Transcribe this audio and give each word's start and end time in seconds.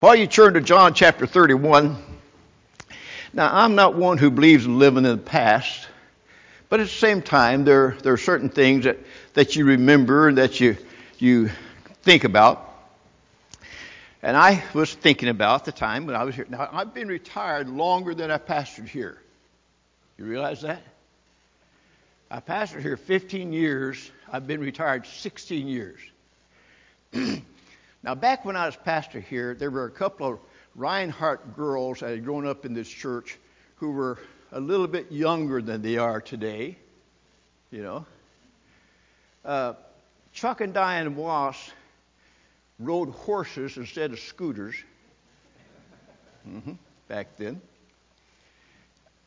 While 0.00 0.16
you 0.16 0.26
turn 0.26 0.54
to 0.54 0.62
John 0.62 0.94
chapter 0.94 1.26
31, 1.26 1.94
now 3.34 3.50
I'm 3.52 3.74
not 3.74 3.96
one 3.96 4.16
who 4.16 4.30
believes 4.30 4.64
in 4.64 4.78
living 4.78 5.04
in 5.04 5.10
the 5.10 5.18
past, 5.18 5.88
but 6.70 6.80
at 6.80 6.86
the 6.86 6.92
same 6.92 7.20
time, 7.20 7.66
there, 7.66 7.94
there 8.02 8.14
are 8.14 8.16
certain 8.16 8.48
things 8.48 8.84
that, 8.84 8.96
that 9.34 9.56
you 9.56 9.66
remember 9.66 10.28
and 10.28 10.38
that 10.38 10.58
you, 10.58 10.78
you 11.18 11.50
think 12.00 12.24
about. 12.24 12.66
And 14.22 14.38
I 14.38 14.64
was 14.72 14.94
thinking 14.94 15.28
about 15.28 15.66
the 15.66 15.72
time 15.72 16.06
when 16.06 16.16
I 16.16 16.24
was 16.24 16.34
here. 16.34 16.46
Now, 16.48 16.70
I've 16.72 16.94
been 16.94 17.08
retired 17.08 17.68
longer 17.68 18.14
than 18.14 18.30
I 18.30 18.38
pastored 18.38 18.88
here. 18.88 19.20
You 20.16 20.24
realize 20.24 20.62
that? 20.62 20.82
I 22.30 22.40
pastored 22.40 22.80
here 22.80 22.96
15 22.96 23.52
years. 23.52 24.10
I've 24.32 24.46
been 24.46 24.62
retired 24.62 25.06
16 25.06 25.68
years. 25.68 26.00
Now, 28.02 28.14
back 28.14 28.44
when 28.44 28.56
I 28.56 28.66
was 28.66 28.76
pastor 28.76 29.20
here, 29.20 29.54
there 29.54 29.70
were 29.70 29.84
a 29.84 29.90
couple 29.90 30.26
of 30.26 30.38
Reinhardt 30.74 31.54
girls 31.54 32.00
that 32.00 32.10
had 32.10 32.24
grown 32.24 32.46
up 32.46 32.64
in 32.64 32.72
this 32.72 32.88
church 32.88 33.38
who 33.76 33.90
were 33.90 34.18
a 34.52 34.60
little 34.60 34.86
bit 34.86 35.12
younger 35.12 35.60
than 35.60 35.82
they 35.82 35.98
are 35.98 36.20
today, 36.20 36.78
you 37.70 37.82
know. 37.82 38.06
Uh, 39.44 39.74
Chuck 40.32 40.60
and 40.60 40.72
Diane 40.72 41.16
Wass 41.16 41.72
rode 42.78 43.10
horses 43.10 43.76
instead 43.76 44.12
of 44.12 44.18
scooters 44.18 44.76
mm-hmm, 46.48 46.72
back 47.08 47.36
then. 47.36 47.60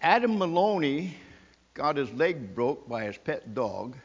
Adam 0.02 0.38
Maloney 0.38 1.16
got 1.74 1.98
his 1.98 2.12
leg 2.14 2.56
broke 2.56 2.88
by 2.90 3.06
his 3.06 3.18
pet 3.18 3.54
dog. 3.54 3.96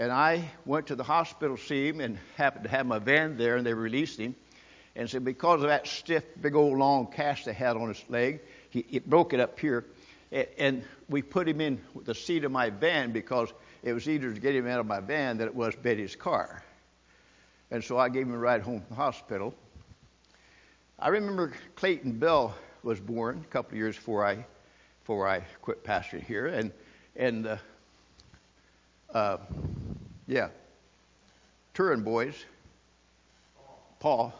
And 0.00 0.10
I 0.10 0.50
went 0.64 0.86
to 0.86 0.96
the 0.96 1.04
hospital 1.04 1.58
to 1.58 1.62
see 1.62 1.86
him 1.86 2.00
and 2.00 2.18
happened 2.38 2.64
to 2.64 2.70
have 2.70 2.86
my 2.86 2.98
van 2.98 3.36
there, 3.36 3.56
and 3.56 3.66
they 3.66 3.74
released 3.74 4.18
him. 4.18 4.34
And 4.96 5.10
said 5.10 5.26
because 5.26 5.60
of 5.62 5.68
that 5.68 5.86
stiff, 5.86 6.24
big 6.40 6.54
old 6.54 6.78
long 6.78 7.08
cast 7.08 7.44
they 7.44 7.52
had 7.52 7.76
on 7.76 7.88
his 7.88 8.02
leg, 8.08 8.40
he, 8.70 8.86
it 8.90 9.10
broke 9.10 9.34
it 9.34 9.40
up 9.40 9.60
here. 9.60 9.84
And 10.56 10.84
we 11.10 11.20
put 11.20 11.46
him 11.46 11.60
in 11.60 11.82
the 12.06 12.14
seat 12.14 12.44
of 12.44 12.50
my 12.50 12.70
van 12.70 13.12
because 13.12 13.52
it 13.82 13.92
was 13.92 14.08
easier 14.08 14.32
to 14.32 14.40
get 14.40 14.54
him 14.54 14.66
out 14.66 14.80
of 14.80 14.86
my 14.86 15.00
van 15.00 15.36
than 15.36 15.46
it 15.46 15.54
was 15.54 15.76
Betty's 15.76 16.16
car. 16.16 16.64
And 17.70 17.84
so 17.84 17.98
I 17.98 18.08
gave 18.08 18.26
him 18.26 18.32
a 18.32 18.38
ride 18.38 18.62
home 18.62 18.80
from 18.80 18.96
the 18.96 19.02
hospital. 19.02 19.54
I 20.98 21.08
remember 21.08 21.52
Clayton 21.76 22.12
Bell 22.12 22.54
was 22.82 23.00
born 23.00 23.44
a 23.44 23.52
couple 23.52 23.72
of 23.72 23.76
years 23.76 23.96
before 23.96 24.24
I, 24.24 24.46
before 25.02 25.28
I 25.28 25.40
quit 25.60 25.84
pastoring 25.84 26.24
here. 26.24 26.46
And, 26.46 26.72
and 27.16 27.46
uh, 27.46 27.56
uh, 29.12 29.38
yeah, 30.30 30.48
Turin 31.74 32.04
boys, 32.04 32.34
Paul 33.98 34.32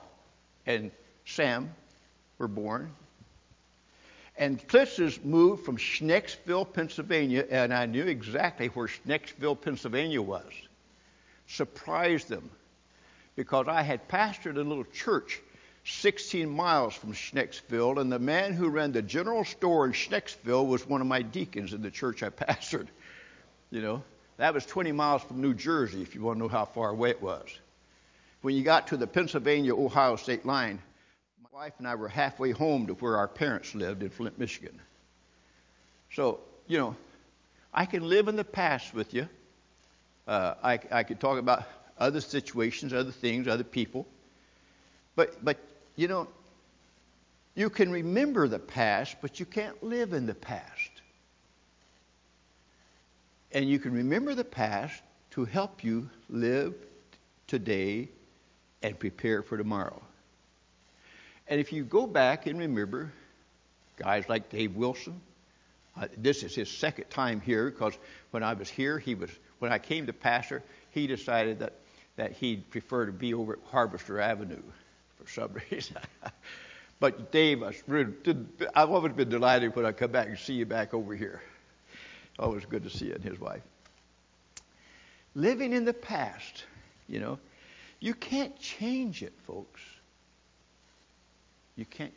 and 0.65 0.93
Sam 1.27 1.75
were 2.39 2.47
born. 2.47 2.93
And 4.39 4.67
Klitzes 4.69 5.23
moved 5.25 5.65
from 5.65 5.77
Schnecksville, 5.77 6.73
Pennsylvania, 6.73 7.45
and 7.51 7.75
I 7.75 7.87
knew 7.87 8.07
exactly 8.07 8.69
where 8.69 8.87
Schnecksville, 8.87 9.61
Pennsylvania 9.61 10.23
was. 10.23 10.47
Surprised 11.49 12.29
them 12.29 12.49
because 13.35 13.67
I 13.67 13.83
had 13.83 14.09
pastored 14.09 14.57
a 14.57 14.63
little 14.63 14.85
church 14.85 15.41
16 15.85 16.49
miles 16.49 16.95
from 16.95 17.15
Schnecksville, 17.15 18.01
and 18.01 18.13
the 18.13 18.21
man 18.21 18.53
who 18.53 18.69
ran 18.69 18.93
the 18.93 19.03
general 19.03 19.45
store 19.45 19.87
in 19.87 19.93
Schnecksville 19.93 20.69
was 20.69 20.87
one 20.87 21.01
of 21.01 21.09
my 21.09 21.23
deacons 21.23 21.73
in 21.73 21.83
the 21.83 21.91
church 21.91 22.23
I 22.23 22.29
pastored. 22.31 22.87
You 23.73 23.83
know, 23.83 24.03
that 24.41 24.55
was 24.55 24.65
20 24.65 24.93
miles 24.93 25.23
from 25.23 25.43
New 25.43 25.53
Jersey, 25.53 26.01
if 26.01 26.15
you 26.15 26.23
want 26.23 26.39
to 26.39 26.43
know 26.43 26.49
how 26.49 26.65
far 26.65 26.89
away 26.89 27.11
it 27.11 27.21
was. 27.21 27.47
When 28.41 28.55
you 28.55 28.63
got 28.63 28.87
to 28.87 28.97
the 28.97 29.07
Pennsylvania 29.07 29.77
Ohio 29.77 30.17
state 30.17 30.47
line, 30.47 30.81
my 31.43 31.51
wife 31.53 31.75
and 31.77 31.87
I 31.87 31.95
were 31.95 32.09
halfway 32.09 32.51
home 32.51 32.87
to 32.87 32.95
where 32.95 33.19
our 33.19 33.29
parents 33.29 33.75
lived 33.75 34.03
in 34.03 34.09
Flint, 34.09 34.39
Michigan. 34.39 34.81
So, 36.13 36.41
you 36.67 36.79
know, 36.79 36.97
I 37.75 37.85
can 37.85 38.09
live 38.09 38.29
in 38.29 38.37
the 38.37 38.45
past 38.45 38.95
with 38.95 39.13
you. 39.13 39.29
Uh, 40.27 40.55
I, 40.63 40.79
I 40.91 41.03
could 41.03 41.21
talk 41.21 41.39
about 41.39 41.65
other 41.99 42.23
situations, 42.23 42.95
other 42.95 43.13
things, 43.13 43.47
other 43.47 43.63
people. 43.63 44.07
But, 45.17 45.45
but, 45.45 45.59
you 45.97 46.09
know, 46.09 46.29
you 47.55 47.69
can 47.69 47.93
remember 47.93 48.49
the 48.49 48.59
past, 48.59 49.17
but 49.21 49.39
you 49.39 49.45
can't 49.45 49.83
live 49.83 50.15
in 50.15 50.25
the 50.25 50.35
past. 50.35 50.90
And 53.53 53.69
you 53.69 53.79
can 53.79 53.93
remember 53.93 54.35
the 54.35 54.45
past 54.45 55.03
to 55.33 55.45
help 55.45 55.83
you 55.83 56.09
live 56.29 56.75
today 57.47 58.09
and 58.83 58.99
prepare 58.99 59.43
for 59.43 59.57
tomorrow. 59.57 60.01
And 61.49 61.61
if 61.61 61.73
you 61.73 61.85
go 61.85 62.07
back 62.07 62.47
and 62.47 62.59
remember 62.59 63.13
guys 63.97 64.29
like 64.29 64.51
Dave 64.51 64.77
Wilson, 64.77 65.21
uh, 66.01 66.07
this 66.17 66.45
is 66.45 66.55
his 66.55 66.71
second 66.71 67.11
time 67.11 67.41
here 67.41 67.71
because 67.71 67.99
when 68.31 68.43
I 68.43 68.55
was 68.55 68.69
here, 68.69 68.99
he 68.99 69.15
was 69.15 69.31
when 69.59 69.73
I 69.73 69.79
came 69.79 70.07
to 70.07 70.13
pastor, 70.13 70.63
he 70.91 71.07
decided 71.07 71.59
that 71.59 71.75
that 72.17 72.33
he'd 72.33 72.71
prefer 72.71 73.07
to 73.07 73.13
be 73.13 73.35
over 73.35 73.55
at 73.55 73.59
Harvester 73.71 74.21
Avenue 74.21 74.63
for 75.17 75.29
some 75.29 75.51
reason. 75.71 75.97
but 77.01 77.33
Dave, 77.33 77.63
I've 77.63 78.91
always 78.91 79.13
been 79.13 79.29
delighted 79.29 79.75
when 79.75 79.87
I 79.87 79.93
come 79.93 80.13
back 80.13 80.29
and 80.29 80.39
see 80.39 80.55
you 80.55 80.67
back 80.67 80.95
over 80.95 81.15
here. 81.15 81.41
Oh, 82.41 82.47
always 82.47 82.65
good 82.65 82.83
to 82.85 82.91
see 82.91 83.13
and 83.13 83.23
his 83.23 83.39
wife. 83.39 83.63
Living 85.35 85.73
in 85.73 85.85
the 85.85 85.93
past, 85.93 86.65
you 87.09 87.21
know, 87.21 87.39
you 88.01 88.15
can't 88.15 88.59
change 88.59 89.23
it, 89.23 89.35
folks. 89.47 89.81
You 91.77 91.85
can't. 91.85 92.13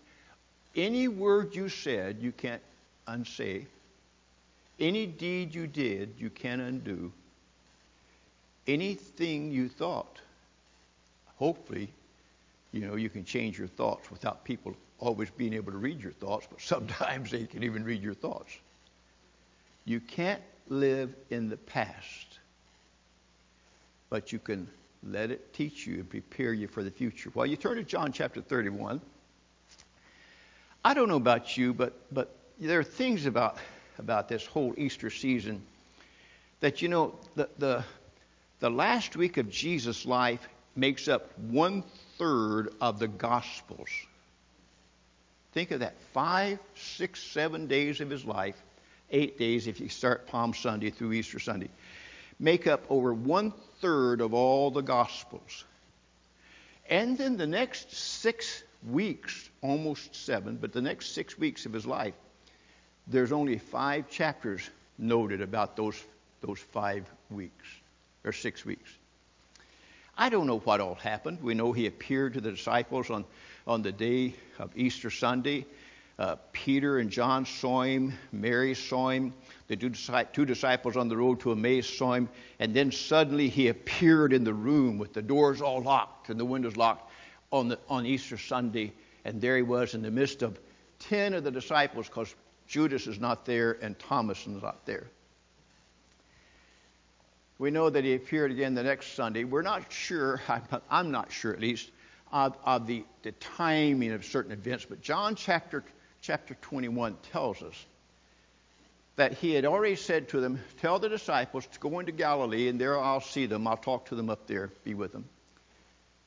Any 0.76 1.08
word 1.08 1.56
you 1.56 1.70
said, 1.70 2.18
you 2.20 2.32
can't 2.32 2.62
unsay. 3.06 3.68
Any 4.80 5.06
deed 5.06 5.54
you 5.54 5.68
did, 5.68 6.16
you 6.18 6.30
can't 6.30 6.62
undo. 6.62 7.12
Anything 8.66 9.52
you 9.52 9.70
thought, 9.70 10.20
hopefully, 11.36 11.90
you 12.72 12.88
know, 12.88 12.96
you 12.96 13.10
can 13.10 13.26
change 13.26 13.60
your 13.60 13.68
thoughts 13.68 14.10
without 14.10 14.44
people 14.46 14.74
always 15.00 15.30
being 15.32 15.54
able 15.54 15.72
to 15.74 15.78
read 15.78 16.02
your 16.02 16.14
thoughts, 16.14 16.48
but 16.50 16.62
sometimes 16.62 17.30
they 17.30 17.46
can 17.46 17.64
even 17.64 17.84
read 17.84 18.02
your 18.02 18.16
thoughts. 18.16 18.58
You 19.86 20.00
can't 20.00 20.42
live 20.70 21.14
in 21.30 21.50
the 21.50 21.58
past, 21.58 22.40
but 24.10 24.32
you 24.32 24.40
can 24.40 24.68
let 25.04 25.32
it 25.32 25.54
teach 25.54 25.86
you 25.86 25.96
and 25.96 26.10
prepare 26.10 26.54
you 26.54 26.68
for 26.68 26.84
the 26.84 26.92
future. 26.92 27.30
While 27.34 27.46
you 27.46 27.58
turn 27.58 27.76
to 27.78 27.84
John 27.84 28.14
chapter 28.14 28.42
31, 28.42 29.02
I 30.86 30.94
don't 30.94 31.10
know 31.10 31.18
about 31.18 31.58
you, 31.58 31.74
but, 31.74 31.94
but 32.12 32.34
there 32.60 32.80
are 32.80 32.84
things 32.84 33.26
about, 33.26 33.58
about 34.00 34.30
this 34.30 34.46
whole 34.46 34.74
Easter 34.78 35.10
season 35.10 35.62
that, 36.62 36.82
you 36.82 36.88
know, 36.88 37.16
the, 37.36 37.50
the, 37.58 37.84
the 38.60 38.70
last 38.70 39.18
week 39.18 39.38
of 39.38 39.50
Jesus' 39.50 40.06
life 40.06 40.48
makes 40.76 41.08
up 41.10 41.38
one 41.38 41.84
third 42.18 42.70
of 42.80 43.00
the 43.00 43.08
Gospels. 43.08 43.90
Think 45.54 45.72
of 45.72 45.82
that 45.82 45.96
five, 46.14 46.60
six, 46.76 47.22
seven 47.22 47.68
days 47.68 48.00
of 48.00 48.10
his 48.10 48.26
life 48.26 48.56
eight 49.12 49.38
days 49.38 49.68
if 49.68 49.80
you 49.80 49.90
start 49.90 50.28
Palm 50.28 50.54
Sunday 50.54 50.90
through 50.90 51.14
Easter 51.14 51.40
Sunday, 51.40 51.70
make 52.40 52.68
up 52.68 52.84
over 52.90 53.14
one 53.14 53.54
third 53.80 54.22
of 54.22 54.34
all 54.34 54.72
the 54.72 54.82
Gospels. 54.82 55.66
And 56.90 57.18
then 57.18 57.38
the 57.38 57.48
next 57.48 57.94
six 57.94 58.64
weeks, 58.90 59.50
almost 59.62 60.16
seven, 60.16 60.58
but 60.60 60.74
the 60.74 60.82
next 60.82 61.14
six 61.14 61.38
weeks 61.38 61.66
of 61.66 61.74
his 61.74 61.86
life, 61.86 62.14
there's 63.08 63.32
only 63.32 63.58
five 63.58 64.10
chapters 64.10 64.70
noted 64.98 65.42
about 65.42 65.76
those, 65.76 66.02
those 66.42 66.60
five 66.60 67.06
weeks, 67.30 67.68
or 68.24 68.32
six 68.32 68.66
weeks. 68.66 68.90
I 70.18 70.30
don't 70.30 70.46
know 70.46 70.60
what 70.60 70.80
all 70.80 70.96
happened. 70.96 71.42
We 71.42 71.54
know 71.56 71.72
he 71.72 71.88
appeared 71.88 72.36
to 72.36 72.42
the 72.42 72.52
disciples 72.52 73.10
on, 73.10 73.26
on 73.66 73.82
the 73.82 73.92
day 73.92 74.36
of 74.60 74.72
Easter 74.76 75.10
Sunday. 75.10 75.66
Uh, 76.20 76.36
Peter 76.52 77.00
and 77.00 77.10
John 77.10 77.46
saw 77.46 77.82
him, 77.82 78.14
Mary 78.32 78.76
saw 78.76 79.10
him, 79.10 79.34
the 79.68 79.76
two 79.76 80.46
disciples 80.46 80.96
on 80.96 81.08
the 81.08 81.18
road 81.18 81.40
to 81.40 81.52
Emmaus 81.52 81.90
saw 81.90 82.14
him, 82.14 82.30
and 82.60 82.74
then 82.74 82.92
suddenly 82.92 83.50
he 83.50 83.70
appeared 83.70 84.32
in 84.32 84.44
the 84.44 84.54
room 84.54 85.00
with 85.00 85.14
the 85.14 85.24
doors 85.24 85.60
all 85.60 85.82
locked 85.82 86.30
and 86.30 86.40
the 86.40 86.46
windows 86.46 86.78
locked 86.78 87.12
on, 87.52 87.68
the, 87.70 87.80
on 87.90 88.06
Easter 88.06 88.38
Sunday, 88.38 88.94
and 89.26 89.42
there 89.42 89.56
he 89.56 89.64
was 89.64 89.96
in 89.96 90.04
the 90.04 90.12
midst 90.12 90.44
of 90.44 90.60
ten 91.00 91.34
of 91.34 91.44
the 91.44 91.52
disciples 91.52 92.08
because 92.08 92.36
Judas 92.68 93.08
is 93.08 93.20
not 93.20 93.44
there 93.44 93.80
and 93.82 93.98
Thomas 93.98 94.46
is 94.46 94.62
not 94.62 94.86
there. 94.86 95.08
We 97.58 97.72
know 97.72 97.90
that 97.90 98.04
he 98.04 98.14
appeared 98.14 98.52
again 98.52 98.76
the 98.76 98.84
next 98.84 99.14
Sunday. 99.14 99.46
We're 99.46 99.62
not 99.64 99.92
sure, 99.92 100.42
I'm 100.92 101.10
not 101.10 101.32
sure 101.32 101.54
at 101.54 101.60
least, 101.60 101.90
of, 102.32 102.56
of 102.66 102.86
the, 102.86 103.04
the 103.24 103.32
timing 103.34 104.12
of 104.12 104.26
certain 104.26 104.52
events, 104.52 104.86
but 104.88 105.02
John 105.02 105.36
chapter 105.36 105.84
chapter 106.24 106.56
21 106.62 107.18
tells 107.34 107.62
us 107.62 107.86
that 109.18 109.34
he 109.34 109.54
had 109.54 109.66
already 109.66 109.98
said 109.98 110.30
to 110.30 110.40
them, 110.40 110.60
Tell 110.82 110.98
the 110.98 111.10
disciples 111.10 111.68
to 111.68 111.80
go 111.80 112.00
into 112.00 112.14
Galilee, 112.14 112.70
and 112.70 112.80
there 112.80 113.00
I'll 113.00 113.22
see 113.22 113.46
them. 113.46 113.68
I'll 113.68 113.78
talk 113.78 114.06
to 114.08 114.16
them 114.16 114.30
up 114.30 114.48
there, 114.48 114.72
be 114.84 114.94
with 114.94 115.12
them. 115.12 115.26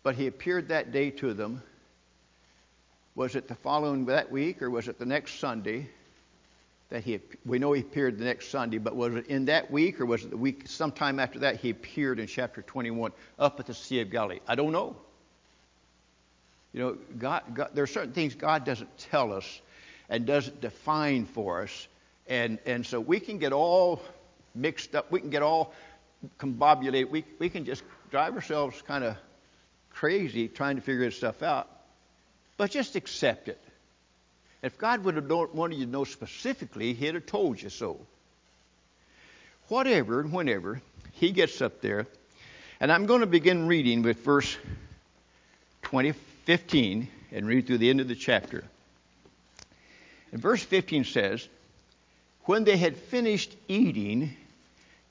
But 0.03 0.15
he 0.15 0.27
appeared 0.29 0.69
that 0.69 0.93
day 0.93 1.11
to 1.11 1.35
them 1.35 1.63
Was 3.17 3.35
it 3.35 3.49
the 3.49 3.55
following 3.57 4.07
that 4.07 4.31
week 4.31 4.63
or 4.63 4.71
was 4.71 4.87
it 4.87 4.99
the 4.99 5.07
next 5.07 5.41
Sunday 5.41 5.89
that 6.91 7.03
he 7.03 7.19
we 7.45 7.59
know 7.59 7.73
he 7.73 7.81
appeared 7.81 8.19
the 8.19 8.25
next 8.25 8.51
Sunday, 8.51 8.79
but 8.79 8.95
was 8.95 9.15
it 9.15 9.27
in 9.27 9.47
that 9.47 9.71
week 9.71 10.01
or 10.01 10.07
was 10.07 10.23
it 10.23 10.31
the 10.31 10.37
week 10.37 10.65
sometime 10.67 11.19
after 11.19 11.41
that 11.41 11.57
he 11.57 11.71
appeared 11.71 12.21
in 12.21 12.27
chapter 12.29 12.63
21 12.63 13.13
up 13.39 13.59
at 13.59 13.67
the 13.67 13.75
Sea 13.75 14.03
of 14.03 14.11
Galilee? 14.11 14.41
I 14.47 14.55
don't 14.55 14.73
know. 14.73 14.95
You 16.73 16.81
know, 16.81 16.99
God, 17.19 17.43
God, 17.55 17.71
there 17.73 17.83
are 17.83 17.89
certain 17.89 18.13
things 18.13 18.35
God 18.35 18.65
doesn't 18.65 18.99
tell 18.99 19.33
us 19.33 19.61
and 20.09 20.27
doesn't 20.27 20.61
define 20.61 21.27
for 21.27 21.63
us, 21.63 21.89
and 22.27 22.59
and 22.67 22.87
so 22.87 23.01
we 23.01 23.21
can 23.21 23.39
get 23.39 23.53
all 23.53 24.03
mixed 24.55 24.95
up. 24.95 25.11
We 25.11 25.21
can 25.21 25.31
get 25.31 25.43
all 25.43 25.73
combobulated. 26.39 27.11
We 27.11 27.25
we 27.39 27.49
can 27.49 27.65
just 27.65 27.83
drive 28.11 28.35
ourselves 28.35 28.81
kind 28.83 29.05
of 29.05 29.17
crazy 29.91 30.49
trying 30.49 30.77
to 30.77 30.83
figure 30.83 31.05
this 31.05 31.17
stuff 31.17 31.43
out. 31.43 31.69
But 32.57 32.71
just 32.71 32.97
accept 32.97 33.49
it. 33.49 33.61
If 34.63 34.79
God 34.79 35.05
would 35.05 35.17
have 35.17 35.31
wanted 35.31 35.79
you 35.79 35.85
to 35.85 35.91
know 35.91 36.05
specifically, 36.05 36.95
He'd 36.95 37.15
have 37.15 37.27
told 37.27 37.61
you 37.61 37.69
so. 37.69 37.99
Whatever 39.69 40.21
and 40.21 40.33
whenever 40.33 40.81
He 41.13 41.33
gets 41.33 41.61
up 41.61 41.81
there, 41.81 42.07
and 42.81 42.91
I'm 42.91 43.07
going 43.07 43.21
to 43.21 43.27
begin 43.27 43.67
reading 43.67 44.03
with 44.03 44.25
verse 44.25 44.57
20, 45.83 46.13
15 46.45 47.09
and 47.33 47.47
read 47.47 47.67
through 47.67 47.79
the 47.79 47.91
end 47.91 48.01
of 48.01 48.09
the 48.09 48.15
chapter. 48.15 48.65
And 50.33 50.41
verse 50.41 50.63
15 50.63 51.05
says, 51.05 51.49
When 52.45 52.65
they 52.65 52.77
had 52.77 52.97
finished 52.97 53.57
eating, 53.69 54.37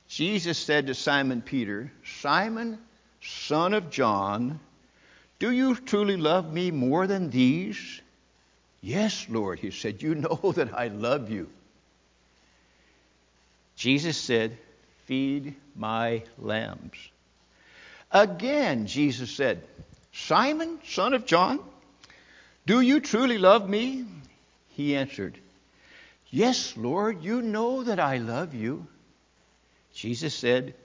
Jesus 0.07 0.57
said 0.57 0.87
to 0.87 0.93
Simon 0.93 1.41
Peter, 1.41 1.91
Simon, 2.21 2.77
son 3.21 3.73
of 3.73 3.89
John, 3.89 4.59
do 5.39 5.51
you 5.51 5.75
truly 5.75 6.17
love 6.17 6.51
me 6.51 6.71
more 6.71 7.07
than 7.07 7.29
these? 7.29 8.01
Yes, 8.81 9.25
Lord, 9.29 9.59
he 9.59 9.71
said, 9.71 10.01
You 10.01 10.15
know 10.15 10.51
that 10.55 10.73
I 10.73 10.87
love 10.87 11.29
you. 11.29 11.49
Jesus 13.75 14.17
said, 14.17 14.57
Feed 15.05 15.55
my 15.75 16.23
lambs. 16.39 16.97
Again, 18.11 18.87
Jesus 18.87 19.29
said, 19.29 19.61
Simon, 20.13 20.79
son 20.85 21.13
of 21.13 21.25
John, 21.25 21.59
do 22.65 22.79
you 22.79 23.01
truly 23.01 23.37
love 23.37 23.69
me? 23.69 24.05
He 24.75 24.95
answered, 24.97 25.37
Yes, 26.29 26.75
Lord, 26.75 27.23
you 27.23 27.41
know 27.41 27.83
that 27.83 27.99
I 27.99 28.17
love 28.17 28.53
you. 28.53 28.87
Jesus 29.93 30.33
said, 30.33 30.75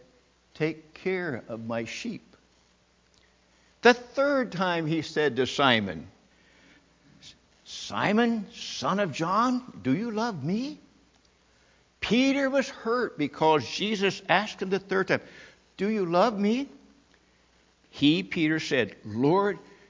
Take 0.55 0.95
care 0.95 1.43
of 1.49 1.67
my 1.67 1.85
sheep. 1.85 2.23
The 3.83 3.95
third 3.95 4.53
time 4.53 4.87
he 4.87 5.03
said 5.03 5.37
to 5.37 5.47
Simon, 5.47 6.07
Simon, 7.65 8.47
son 8.53 9.01
of 9.01 9.13
John, 9.13 9.81
do 9.83 9.97
you 9.97 10.13
love 10.13 10.45
me? 10.45 10.79
Peter 12.01 12.49
was 12.49 12.69
hurt 12.69 13.19
because 13.19 13.69
Jesus 13.69 14.23
asked 14.29 14.63
him 14.63 14.71
the 14.71 14.79
third 14.79 15.09
time, 15.09 15.21
Do 15.77 15.89
you 15.89 16.07
love 16.07 16.39
me? 16.39 16.69
He, 17.91 18.23
Peter, 18.23 18.61
said, 18.61 18.95
Lord, 19.05 19.59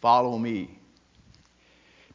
Follow 0.00 0.38
me. 0.38 0.78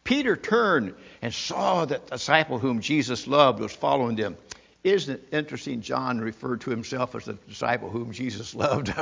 Peter 0.03 0.35
turned 0.35 0.95
and 1.21 1.33
saw 1.33 1.85
that 1.85 2.07
the 2.07 2.15
disciple 2.17 2.59
whom 2.59 2.81
Jesus 2.81 3.27
loved 3.27 3.59
was 3.59 3.71
following 3.71 4.15
them. 4.15 4.37
Isn't 4.83 5.15
it 5.15 5.27
interesting? 5.31 5.81
John 5.81 6.19
referred 6.19 6.61
to 6.61 6.69
himself 6.69 7.15
as 7.15 7.25
the 7.25 7.33
disciple 7.33 7.89
whom 7.89 8.11
Jesus 8.11 8.53
loved, 8.55 8.93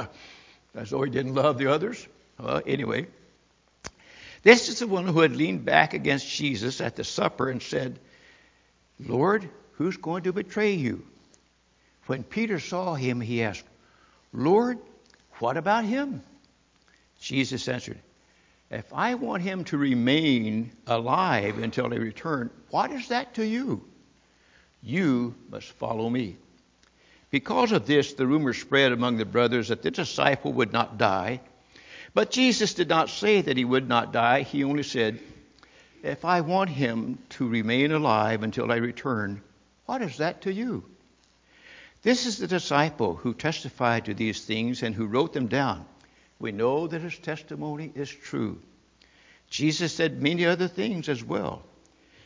as 0.76 0.92
though 0.92 1.02
he 1.02 1.10
didn't 1.10 1.34
love 1.34 1.58
the 1.58 1.72
others. 1.72 2.08
Well, 2.40 2.62
anyway, 2.66 3.08
this 4.44 4.70
is 4.70 4.80
the 4.80 4.88
one 4.88 5.08
who 5.08 5.22
had 5.22 5.36
leaned 5.36 5.66
back 5.66 5.94
against 5.94 6.28
Jesus 6.30 6.82
at 6.82 6.96
the 6.96 7.04
supper 7.04 7.50
and 7.50 7.62
said, 7.62 8.00
Lord, 9.00 9.50
who's 9.74 9.98
going 9.98 10.24
to 10.24 10.34
betray 10.34 10.74
you? 10.74 11.06
When 12.06 12.24
Peter 12.24 12.60
saw 12.60 12.94
him, 12.94 13.22
he 13.22 13.44
asked, 13.44 13.66
Lord, 14.34 14.80
what 15.40 15.58
about 15.58 15.86
him? 15.86 16.22
Jesus 17.20 17.68
answered, 17.68 18.00
If 18.72 18.94
I 18.94 19.16
want 19.16 19.44
him 19.44 19.66
to 19.66 19.78
remain 19.78 20.72
alive 20.88 21.60
until 21.60 21.94
I 21.94 21.98
return, 21.98 22.50
what 22.70 22.90
is 22.92 23.10
that 23.10 23.34
to 23.34 23.46
you? 23.46 23.84
You 24.82 25.36
must 25.50 25.68
follow 25.74 26.10
me. 26.10 26.38
Because 27.32 27.74
of 27.74 27.86
this, 27.86 28.14
the 28.14 28.26
rumor 28.26 28.54
spread 28.54 28.94
among 28.94 29.18
the 29.18 29.26
brothers 29.26 29.68
that 29.68 29.82
the 29.82 29.92
disciple 29.92 30.54
would 30.54 30.72
not 30.72 30.98
die. 30.98 31.42
But 32.14 32.32
Jesus 32.32 32.74
did 32.74 32.88
not 32.88 33.10
say 33.10 33.42
that 33.42 33.58
he 33.58 33.66
would 33.66 33.90
not 33.90 34.14
die. 34.14 34.44
He 34.44 34.64
only 34.64 34.84
said, 34.84 35.20
If 36.02 36.24
I 36.24 36.40
want 36.40 36.70
him 36.70 37.20
to 37.32 37.48
remain 37.48 37.92
alive 37.92 38.42
until 38.42 38.72
I 38.72 38.78
return, 38.78 39.42
what 39.86 40.02
is 40.02 40.18
that 40.18 40.44
to 40.44 40.54
you? 40.54 40.86
This 42.04 42.26
is 42.26 42.38
the 42.38 42.48
disciple 42.48 43.16
who 43.16 43.34
testified 43.34 44.06
to 44.06 44.14
these 44.14 44.46
things 44.46 44.82
and 44.82 44.96
who 44.96 45.08
wrote 45.08 45.34
them 45.34 45.48
down. 45.48 45.86
We 46.42 46.52
know 46.52 46.88
that 46.88 47.02
his 47.02 47.18
testimony 47.20 47.92
is 47.94 48.10
true. 48.10 48.60
Jesus 49.50 49.94
said 49.94 50.22
many 50.22 50.46
other 50.46 50.68
things 50.68 51.08
as 51.08 51.24
well. 51.24 51.62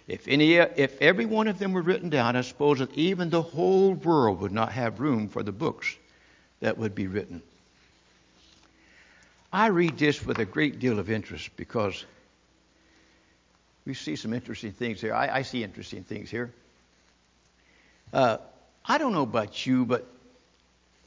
If, 0.08 0.28
any, 0.28 0.54
if 0.54 1.02
every 1.02 1.26
one 1.26 1.48
of 1.48 1.60
them 1.60 1.74
were 1.74 1.82
written 1.82 2.10
down, 2.10 2.36
I 2.36 2.42
suppose 2.42 2.80
that 2.80 2.94
even 2.94 3.30
the 3.30 3.42
whole 3.42 3.94
world 3.94 4.40
would 4.40 4.52
not 4.52 4.72
have 4.72 5.00
room 5.00 5.28
for 5.28 5.44
the 5.44 5.52
books 5.52 5.96
that 6.62 6.78
would 6.78 6.96
be 6.96 7.08
written. 7.08 7.42
I 9.52 9.68
read 9.68 9.98
this 9.98 10.24
with 10.26 10.40
a 10.40 10.46
great 10.46 10.80
deal 10.80 11.00
of 11.00 11.10
interest 11.10 11.50
because 11.58 12.06
we 13.86 13.94
see 13.96 14.16
some 14.16 14.34
interesting 14.34 14.72
things 14.72 15.02
here. 15.02 15.14
I, 15.14 15.40
I 15.40 15.42
see 15.42 15.64
interesting 15.64 16.04
things 16.04 16.30
here. 16.30 16.54
Uh, 18.14 18.38
I 18.86 18.98
don't 18.98 19.14
know 19.14 19.24
about 19.24 19.66
you, 19.66 19.86
but 19.86 20.08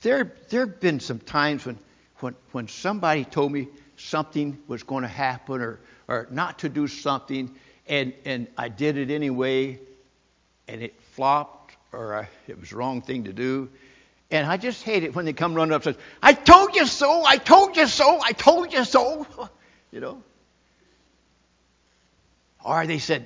there 0.00 0.32
there 0.50 0.66
have 0.66 0.80
been 0.80 1.00
some 1.00 1.20
times 1.20 1.64
when, 1.64 1.78
when 2.20 2.34
when 2.52 2.68
somebody 2.68 3.24
told 3.24 3.52
me 3.52 3.68
something 3.96 4.58
was 4.66 4.82
going 4.82 5.02
to 5.02 5.08
happen 5.08 5.60
or 5.60 5.80
or 6.06 6.28
not 6.30 6.60
to 6.60 6.68
do 6.68 6.86
something, 6.86 7.54
and 7.86 8.12
and 8.24 8.48
I 8.56 8.68
did 8.68 8.96
it 8.96 9.10
anyway, 9.10 9.78
and 10.66 10.82
it 10.82 11.00
flopped 11.12 11.76
or 11.92 12.14
I, 12.14 12.28
it 12.46 12.60
was 12.60 12.70
the 12.70 12.76
wrong 12.76 13.02
thing 13.02 13.24
to 13.24 13.32
do, 13.32 13.70
and 14.30 14.46
I 14.46 14.56
just 14.56 14.82
hate 14.82 15.04
it 15.04 15.14
when 15.14 15.24
they 15.24 15.32
come 15.32 15.54
running 15.54 15.72
up 15.72 15.86
and 15.86 15.96
say, 15.96 16.02
I 16.22 16.32
told 16.34 16.74
you 16.74 16.86
so, 16.86 17.24
I 17.24 17.38
told 17.38 17.76
you 17.76 17.86
so, 17.86 18.20
I 18.22 18.32
told 18.32 18.72
you 18.72 18.84
so. 18.84 19.26
You 19.90 20.00
know? 20.00 20.22
Or 22.62 22.86
they 22.86 22.98
said, 22.98 23.24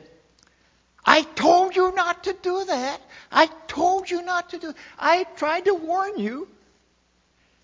I 1.05 1.23
told 1.23 1.75
you 1.75 1.93
not 1.93 2.23
to 2.23 2.37
do 2.41 2.65
that. 2.67 3.01
I 3.33 3.47
told 3.67 4.09
you 4.09 4.23
not 4.23 4.51
to 4.51 4.59
do 4.59 4.73
I 4.97 5.25
tried 5.37 5.65
to 5.65 5.75
warn 5.75 6.21
you. 6.21 6.47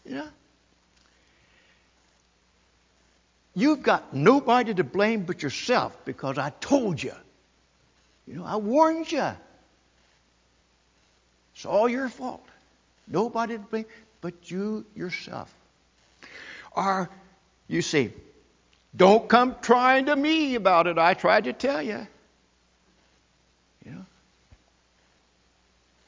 You 0.05 0.15
know? 0.17 0.29
You've 3.59 3.83
got 3.83 4.15
nobody 4.15 4.73
to 4.73 4.85
blame 4.85 5.25
but 5.25 5.43
yourself 5.43 5.93
because 6.05 6.39
I 6.39 6.51
told 6.61 7.03
you. 7.03 7.15
You 8.25 8.35
know, 8.37 8.45
I 8.45 8.55
warned 8.55 9.11
you. 9.11 9.33
It's 11.57 11.67
all 11.67 11.89
your 11.89 12.09
fault. 12.09 12.47
Nobody 13.09 13.55
to 13.55 13.59
blame 13.59 13.87
but 14.21 14.49
you 14.49 14.85
yourself. 14.95 15.53
Or 16.71 17.11
you 17.67 17.83
see, 17.83 18.13
don't 18.97 19.29
come 19.29 19.57
trying 19.61 20.07
to 20.07 20.15
me 20.15 20.55
about 20.55 20.87
it. 20.87 20.97
I 20.97 21.15
tried 21.15 21.45
to 21.45 21.53
tell 21.53 21.83
you. 21.83 22.07
You 23.85 23.91
know? 23.91 24.07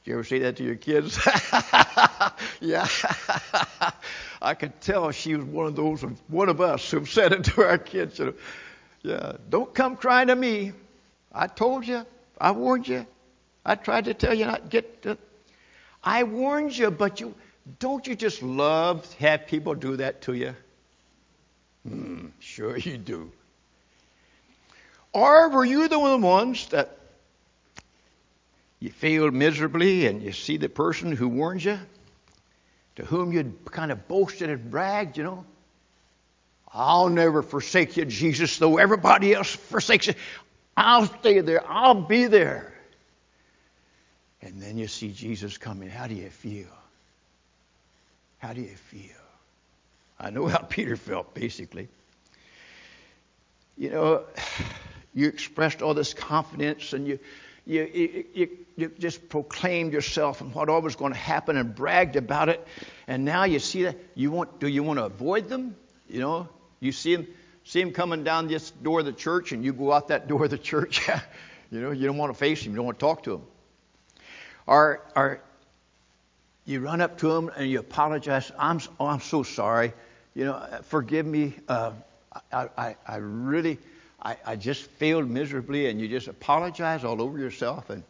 Do 0.05 0.11
you 0.11 0.13
ever 0.13 0.23
say 0.23 0.39
that 0.39 0.55
to 0.55 0.63
your 0.63 0.75
kids? 0.75 1.19
yeah. 2.61 2.87
I 4.41 4.53
could 4.53 4.79
tell 4.81 5.11
she 5.11 5.35
was 5.35 5.45
one 5.45 5.67
of 5.67 5.75
those, 5.75 6.01
one 6.27 6.49
of 6.49 6.61
us 6.61 6.89
who 6.89 7.05
said 7.05 7.33
it 7.33 7.43
to 7.45 7.63
our 7.63 7.77
kids. 7.77 8.19
You 8.19 8.25
know? 8.25 8.33
Yeah. 9.03 9.33
Don't 9.49 9.73
come 9.73 9.95
crying 9.97 10.27
to 10.27 10.35
me. 10.35 10.73
I 11.33 11.47
told 11.47 11.87
you. 11.87 12.05
I 12.39 12.51
warned 12.51 12.87
you. 12.87 13.05
I 13.65 13.75
tried 13.75 14.05
to 14.05 14.13
tell 14.13 14.33
you 14.33 14.45
not 14.45 14.63
to 14.63 14.69
get 14.69 15.03
to, 15.03 15.17
I 16.03 16.23
warned 16.23 16.75
you, 16.75 16.89
but 16.89 17.19
you 17.19 17.35
don't 17.79 18.05
you 18.07 18.15
just 18.15 18.41
love 18.41 19.07
to 19.07 19.17
have 19.19 19.45
people 19.45 19.75
do 19.75 19.97
that 19.97 20.23
to 20.23 20.33
you? 20.33 20.55
Mm, 21.87 22.31
sure 22.39 22.75
you 22.77 22.97
do. 22.97 23.31
Or 25.13 25.49
were 25.49 25.65
you 25.65 25.87
the 25.87 25.99
ones 25.99 26.67
that 26.69 26.97
you 28.79 28.89
failed 28.89 29.33
miserably 29.33 30.07
and 30.07 30.23
you 30.23 30.31
see 30.31 30.57
the 30.57 30.69
person 30.69 31.11
who 31.11 31.27
warned 31.27 31.63
you, 31.63 31.79
to 33.01 33.07
whom 33.07 33.33
you'd 33.33 33.65
kind 33.65 33.91
of 33.91 34.07
boasted 34.07 34.51
and 34.51 34.69
bragged, 34.69 35.17
you 35.17 35.23
know? 35.23 35.43
I'll 36.71 37.09
never 37.09 37.41
forsake 37.41 37.97
you, 37.97 38.05
Jesus, 38.05 38.59
though 38.59 38.77
everybody 38.77 39.33
else 39.33 39.49
forsakes 39.49 40.05
you. 40.05 40.13
I'll 40.77 41.07
stay 41.07 41.39
there. 41.41 41.63
I'll 41.67 41.99
be 41.99 42.27
there. 42.27 42.73
And 44.43 44.61
then 44.61 44.77
you 44.77 44.87
see 44.87 45.11
Jesus 45.11 45.57
coming. 45.57 45.89
How 45.89 46.05
do 46.05 46.13
you 46.13 46.29
feel? 46.29 46.67
How 48.37 48.53
do 48.53 48.61
you 48.61 48.75
feel? 48.75 49.17
I 50.19 50.29
know 50.29 50.45
how 50.45 50.59
Peter 50.69 50.95
felt, 50.95 51.33
basically. 51.33 51.87
You 53.77 53.89
know, 53.89 54.23
you 55.15 55.27
expressed 55.27 55.81
all 55.81 55.95
this 55.95 56.13
confidence 56.13 56.93
and 56.93 57.07
you, 57.07 57.19
you, 57.65 58.25
you, 58.33 58.49
you, 58.75 58.91
just 58.99 59.29
proclaimed 59.29 59.93
yourself 59.93 60.41
and 60.41 60.53
what 60.53 60.69
all 60.69 60.81
was 60.81 60.95
going 60.95 61.13
to 61.13 61.19
happen 61.19 61.57
and 61.57 61.75
bragged 61.75 62.15
about 62.15 62.49
it. 62.49 62.65
And 63.07 63.23
now 63.23 63.43
you 63.43 63.59
see 63.59 63.83
that. 63.83 63.97
You 64.15 64.31
want, 64.31 64.59
do 64.59 64.67
you 64.67 64.83
want 64.83 64.99
to 64.99 65.05
avoid 65.05 65.47
them? 65.47 65.75
You 66.09 66.19
know, 66.19 66.49
you 66.79 66.91
see 66.91 67.15
them, 67.15 67.27
see 67.63 67.81
them 67.81 67.91
coming 67.91 68.23
down 68.23 68.47
this 68.47 68.71
door 68.71 68.99
of 69.01 69.05
the 69.05 69.13
church 69.13 69.51
and 69.51 69.63
you 69.63 69.73
go 69.73 69.91
out 69.91 70.07
that 70.07 70.27
door 70.29 70.45
of 70.45 70.49
the 70.49 70.57
church. 70.57 71.07
you 71.71 71.81
know, 71.81 71.91
you 71.91 72.07
don't 72.07 72.17
want 72.17 72.33
to 72.33 72.37
face 72.37 72.63
them. 72.63 72.71
You 72.71 72.77
don't 72.77 72.85
want 72.85 72.99
to 72.99 73.05
talk 73.05 73.23
to 73.23 73.31
them. 73.31 73.43
Or, 74.65 75.01
or 75.15 75.41
you 76.65 76.79
run 76.79 77.01
up 77.01 77.17
to 77.19 77.27
them 77.27 77.51
and 77.55 77.69
you 77.69 77.79
apologize. 77.79 78.51
I'm, 78.57 78.79
oh, 78.99 79.07
I'm 79.07 79.21
so 79.21 79.43
sorry. 79.43 79.93
You 80.33 80.45
know, 80.45 80.79
forgive 80.83 81.25
me. 81.25 81.53
Uh, 81.67 81.91
I, 82.51 82.69
I, 82.77 82.95
I 83.07 83.15
really, 83.17 83.77
I, 84.21 84.37
I 84.45 84.55
just 84.55 84.83
failed 84.83 85.29
miserably, 85.29 85.87
and 85.87 85.99
you 85.99 86.07
just 86.07 86.27
apologize 86.27 87.03
all 87.03 87.21
over 87.21 87.39
yourself. 87.39 87.89
And 87.89 88.03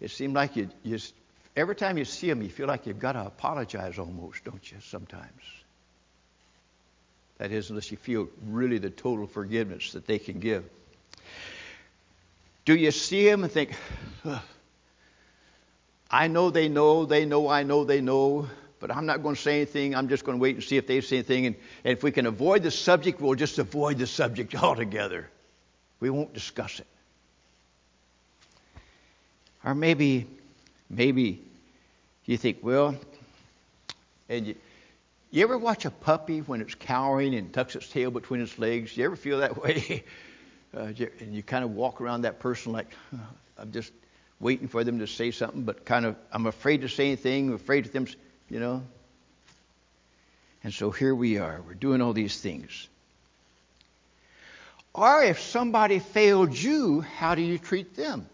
it 0.00 0.10
seemed 0.10 0.34
like 0.34 0.56
you, 0.56 0.70
just, 0.84 1.14
every 1.56 1.74
time 1.74 1.98
you 1.98 2.04
see 2.04 2.28
them, 2.28 2.42
you 2.42 2.48
feel 2.48 2.68
like 2.68 2.86
you've 2.86 3.00
got 3.00 3.12
to 3.12 3.26
apologize 3.26 3.98
almost, 3.98 4.44
don't 4.44 4.70
you, 4.70 4.78
sometimes? 4.80 5.42
That 7.38 7.50
is, 7.50 7.70
unless 7.70 7.90
you 7.90 7.96
feel 7.96 8.28
really 8.46 8.78
the 8.78 8.90
total 8.90 9.26
forgiveness 9.26 9.92
that 9.92 10.06
they 10.06 10.18
can 10.18 10.38
give. 10.38 10.64
Do 12.64 12.74
you 12.74 12.90
see 12.90 13.28
them 13.28 13.44
and 13.44 13.52
think, 13.52 13.72
I 16.10 16.28
know 16.28 16.50
they 16.50 16.68
know, 16.68 17.04
they 17.04 17.24
know 17.24 17.48
I 17.48 17.62
know 17.62 17.84
they 17.84 18.00
know, 18.00 18.48
but 18.80 18.90
I'm 18.90 19.06
not 19.06 19.22
going 19.22 19.34
to 19.34 19.40
say 19.40 19.56
anything. 19.56 19.94
I'm 19.94 20.08
just 20.08 20.24
going 20.24 20.38
to 20.38 20.42
wait 20.42 20.56
and 20.56 20.64
see 20.64 20.76
if 20.76 20.86
they 20.86 21.00
say 21.00 21.16
anything. 21.16 21.46
And, 21.46 21.56
and 21.84 21.92
if 21.92 22.02
we 22.02 22.10
can 22.10 22.26
avoid 22.26 22.62
the 22.62 22.70
subject, 22.70 23.20
we'll 23.20 23.34
just 23.34 23.58
avoid 23.58 23.98
the 23.98 24.06
subject 24.06 24.54
altogether. 24.62 25.28
We 26.00 26.10
won't 26.10 26.32
discuss 26.34 26.80
it. 26.80 26.86
Or 29.64 29.74
maybe, 29.74 30.26
maybe 30.88 31.42
you 32.24 32.36
think, 32.36 32.58
well, 32.62 32.94
and 34.28 34.46
you, 34.46 34.54
you 35.30 35.42
ever 35.42 35.58
watch 35.58 35.84
a 35.84 35.90
puppy 35.90 36.40
when 36.40 36.60
it's 36.60 36.74
cowering 36.74 37.34
and 37.34 37.52
tucks 37.52 37.74
its 37.74 37.88
tail 37.88 38.10
between 38.10 38.40
its 38.40 38.58
legs? 38.58 38.96
You 38.96 39.04
ever 39.04 39.16
feel 39.16 39.40
that 39.40 39.60
way? 39.62 40.04
uh, 40.76 40.92
and 41.20 41.34
you 41.34 41.42
kind 41.42 41.64
of 41.64 41.70
walk 41.70 42.00
around 42.00 42.22
that 42.22 42.38
person 42.38 42.72
like, 42.72 42.86
oh, 43.14 43.20
I'm 43.58 43.72
just 43.72 43.92
waiting 44.38 44.68
for 44.68 44.84
them 44.84 44.98
to 44.98 45.06
say 45.06 45.30
something, 45.30 45.62
but 45.62 45.84
kind 45.84 46.04
of, 46.04 46.16
I'm 46.30 46.46
afraid 46.46 46.82
to 46.82 46.88
say 46.88 47.06
anything, 47.06 47.52
afraid 47.52 47.86
of 47.86 47.92
them, 47.92 48.06
you 48.50 48.60
know. 48.60 48.82
And 50.62 50.72
so 50.74 50.90
here 50.90 51.14
we 51.14 51.38
are. 51.38 51.62
We're 51.66 51.74
doing 51.74 52.02
all 52.02 52.12
these 52.12 52.40
things. 52.40 52.88
Or 54.96 55.22
if 55.22 55.38
somebody 55.40 55.98
failed 55.98 56.56
you, 56.56 57.02
how 57.02 57.34
do 57.34 57.42
you 57.42 57.58
treat 57.58 57.94
them? 57.94 58.26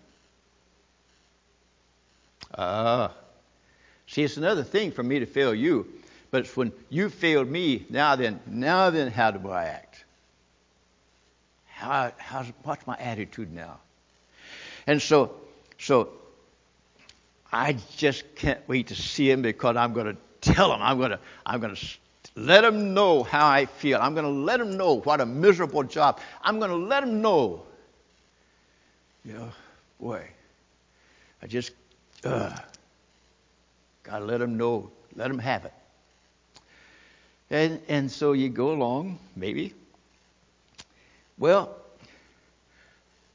Ah. 2.57 3.09
Uh, 3.09 3.11
see, 4.07 4.23
it's 4.23 4.37
another 4.37 4.63
thing 4.63 4.93
for 4.93 5.03
me 5.03 5.19
to 5.19 5.27
fail 5.27 5.53
you, 5.53 5.89
but 6.31 6.43
it's 6.43 6.57
when 6.57 6.73
you 6.89 7.09
failed 7.09 7.49
me, 7.49 7.85
now 7.91 8.15
then, 8.15 8.39
now 8.47 8.91
then, 8.91 9.11
how 9.11 9.33
do 9.33 9.51
I 9.51 9.65
act? 9.65 10.05
How, 11.67 12.13
how's, 12.17 12.47
what's 12.63 12.87
my 12.87 12.97
attitude 12.97 13.53
now? 13.53 13.81
And 14.87 15.03
so, 15.03 15.35
so 15.79 16.11
I 17.53 17.77
just 17.97 18.37
can't 18.37 18.61
wait 18.69 18.87
to 18.89 18.95
see 18.95 19.29
him 19.29 19.43
because 19.43 19.77
I'm 19.77 19.95
going 19.95 20.15
to 20.15 20.17
tell 20.53 20.73
him. 20.73 20.81
I'm 20.81 20.99
going 20.99 21.11
to, 21.11 21.19
I'm 21.45 21.61
going 21.61 21.75
to 21.75 21.87
let 22.35 22.63
them 22.63 22.95
know 22.95 23.23
how 23.23 23.47
I 23.49 23.67
feel. 23.67 23.99
I'm 24.01 24.15
going 24.15 24.25
to 24.25 24.31
let 24.31 24.59
them 24.59 24.77
know 24.77 25.01
what 25.01 25.21
a 25.21 25.27
miserable 25.27 25.83
job. 25.83 26.21
I'm 26.43 26.59
going 26.59 26.71
to 26.71 26.77
let 26.77 27.01
them 27.01 27.21
know. 27.21 27.63
You 29.25 29.35
know, 29.35 29.53
boy, 30.01 30.27
I 31.43 31.47
just, 31.47 31.73
uh, 32.25 32.57
got 34.03 34.19
to 34.21 34.25
let 34.25 34.39
them 34.39 34.57
know, 34.57 34.91
let 35.15 35.29
them 35.29 35.39
have 35.39 35.65
it. 35.65 35.75
And, 37.51 37.81
and 37.89 38.11
so 38.11 38.33
you 38.33 38.49
go 38.49 38.73
along, 38.73 39.19
maybe. 39.37 39.75
Well, 41.39 41.77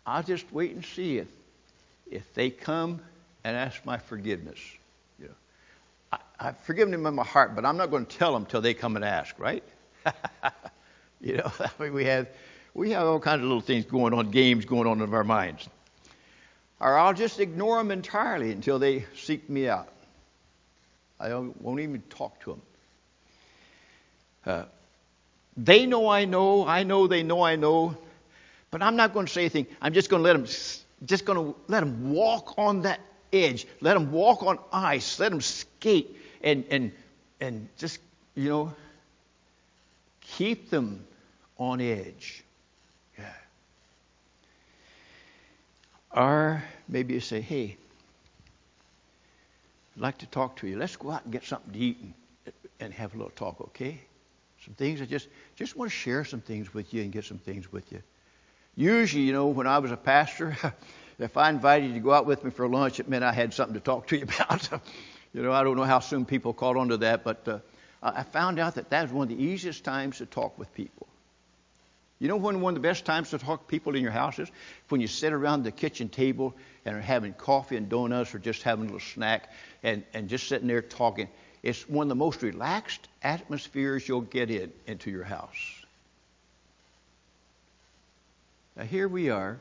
I'll 0.05 0.23
just 0.23 0.51
wait 0.51 0.73
and 0.73 0.83
see 0.83 1.19
if, 1.19 1.27
if 2.09 2.33
they 2.33 2.49
come 2.49 2.99
and 3.43 3.55
ask 3.55 3.85
my 3.85 3.97
forgiveness. 3.97 4.59
I've 6.39 6.57
forgiven 6.59 6.91
them 6.91 7.05
in 7.05 7.15
my 7.15 7.23
heart, 7.23 7.55
but 7.55 7.65
I'm 7.65 7.77
not 7.77 7.89
going 7.89 8.05
to 8.05 8.17
tell 8.17 8.33
them 8.33 8.45
till 8.45 8.61
they 8.61 8.73
come 8.73 8.95
and 8.95 9.03
ask, 9.03 9.37
right? 9.39 9.63
you 11.21 11.37
know, 11.37 11.51
I 11.59 11.83
mean, 11.83 11.93
we 11.93 12.05
have 12.05 12.27
we 12.73 12.91
have 12.91 13.07
all 13.07 13.19
kinds 13.19 13.39
of 13.39 13.47
little 13.47 13.61
things 13.61 13.85
going 13.85 14.13
on, 14.13 14.29
games 14.29 14.65
going 14.65 14.87
on 14.87 15.01
in 15.01 15.13
our 15.13 15.23
minds. 15.23 15.67
Or 16.79 16.95
I'll 16.95 17.13
just 17.13 17.39
ignore 17.39 17.77
them 17.77 17.89
entirely 17.89 18.51
until 18.51 18.77
they 18.77 19.05
seek 19.15 19.49
me 19.49 19.67
out. 19.67 19.89
I 21.19 21.33
won't 21.33 21.79
even 21.79 22.03
talk 22.09 22.39
to 22.41 22.51
them. 22.51 22.61
Uh, 24.45 24.65
they 25.57 25.87
know 25.87 26.07
I 26.07 26.25
know, 26.25 26.67
I 26.67 26.83
know 26.83 27.07
they 27.07 27.23
know 27.23 27.41
I 27.41 27.55
know, 27.55 27.97
but 28.69 28.83
I'm 28.83 28.95
not 28.95 29.11
going 29.11 29.25
to 29.25 29.33
say 29.33 29.41
anything. 29.41 29.65
I'm 29.81 29.93
just 29.93 30.11
going 30.11 30.21
to 30.21 30.23
let 30.23 30.33
them, 30.33 30.45
just 31.05 31.25
going 31.25 31.53
to 31.53 31.59
let 31.67 31.79
them 31.79 32.11
walk 32.11 32.59
on 32.59 32.83
that 32.83 32.99
edge. 33.33 33.65
Let 33.81 33.95
them 33.95 34.11
walk 34.11 34.43
on 34.43 34.59
ice. 34.71 35.19
Let 35.19 35.31
them 35.31 35.41
skate 35.41 36.15
and, 36.41 36.65
and, 36.69 36.91
and 37.39 37.67
just, 37.77 37.99
you 38.35 38.49
know, 38.49 38.73
keep 40.21 40.69
them 40.69 41.05
on 41.57 41.81
edge. 41.81 42.43
Yeah. 43.17 43.33
Or 46.11 46.63
maybe 46.87 47.13
you 47.13 47.19
say, 47.19 47.41
hey, 47.41 47.77
I'd 49.95 50.01
like 50.01 50.17
to 50.19 50.27
talk 50.27 50.57
to 50.57 50.67
you. 50.67 50.77
Let's 50.77 50.95
go 50.95 51.11
out 51.11 51.23
and 51.23 51.33
get 51.33 51.43
something 51.43 51.73
to 51.73 51.79
eat 51.79 51.97
and, 52.01 52.53
and 52.79 52.93
have 52.93 53.13
a 53.15 53.17
little 53.17 53.31
talk, 53.31 53.59
okay? 53.61 53.99
Some 54.63 54.73
things 54.75 55.01
I 55.01 55.05
just 55.05 55.27
just 55.55 55.75
want 55.75 55.91
to 55.91 55.97
share 55.97 56.25
some 56.25 56.41
things 56.41 56.73
with 56.73 56.93
you 56.93 57.01
and 57.01 57.11
get 57.11 57.25
some 57.25 57.37
things 57.37 57.71
with 57.71 57.91
you. 57.91 58.01
Usually, 58.75 59.23
you 59.23 59.33
know, 59.33 59.47
when 59.47 59.65
I 59.65 59.79
was 59.79 59.91
a 59.91 59.97
pastor, 59.97 60.55
if 61.19 61.37
I 61.37 61.49
invited 61.49 61.87
you 61.87 61.93
to 61.93 61.99
go 61.99 62.11
out 62.11 62.25
with 62.25 62.43
me 62.43 62.51
for 62.51 62.67
lunch, 62.67 62.99
it 62.99 63.07
meant 63.07 63.23
I 63.23 63.31
had 63.31 63.53
something 63.53 63.73
to 63.73 63.79
talk 63.79 64.07
to 64.07 64.17
you 64.17 64.23
about. 64.39 64.69
You 65.37 65.43
know, 65.43 65.51
I 65.51 65.63
don't 65.63 65.77
know 65.77 65.83
how 65.83 65.99
soon 65.99 66.25
people 66.25 66.51
caught 66.51 66.77
on 66.77 66.89
to 66.89 66.97
that, 66.97 67.23
but 67.23 67.47
uh, 67.47 67.59
I 68.01 68.23
found 68.23 68.57
out 68.57 68.73
that 68.73 68.89
that 68.89 69.03
was 69.03 69.11
one 69.11 69.31
of 69.31 69.37
the 69.37 69.43
easiest 69.43 69.83
times 69.83 70.17
to 70.17 70.25
talk 70.25 70.57
with 70.57 70.73
people. 70.73 71.05
You 72.17 72.27
know 72.27 72.37
when 72.37 72.59
one 72.59 72.75
of 72.75 72.81
the 72.81 72.87
best 72.87 73.05
times 73.05 73.29
to 73.29 73.37
talk 73.37 73.61
to 73.61 73.67
people 73.67 73.95
in 73.95 74.01
your 74.01 74.11
house 74.11 74.39
is? 74.39 74.49
When 74.89 74.99
you 74.99 75.05
sit 75.05 75.33
around 75.33 75.61
the 75.61 75.71
kitchen 75.71 76.09
table 76.09 76.55
and 76.85 76.95
are 76.95 77.01
having 77.01 77.33
coffee 77.33 77.75
and 77.75 77.87
donuts 77.87 78.33
or 78.33 78.39
just 78.39 78.63
having 78.63 78.85
a 78.85 78.87
little 78.87 78.99
snack 78.99 79.51
and, 79.83 80.03
and 80.15 80.27
just 80.27 80.47
sitting 80.47 80.67
there 80.67 80.81
talking. 80.81 81.29
It's 81.61 81.87
one 81.87 82.05
of 82.05 82.09
the 82.09 82.15
most 82.15 82.41
relaxed 82.41 83.07
atmospheres 83.21 84.07
you'll 84.07 84.21
get 84.21 84.49
in 84.49 84.73
into 84.87 85.11
your 85.11 85.23
house. 85.23 85.83
Now 88.75 88.85
here 88.85 89.07
we 89.07 89.29
are 89.29 89.59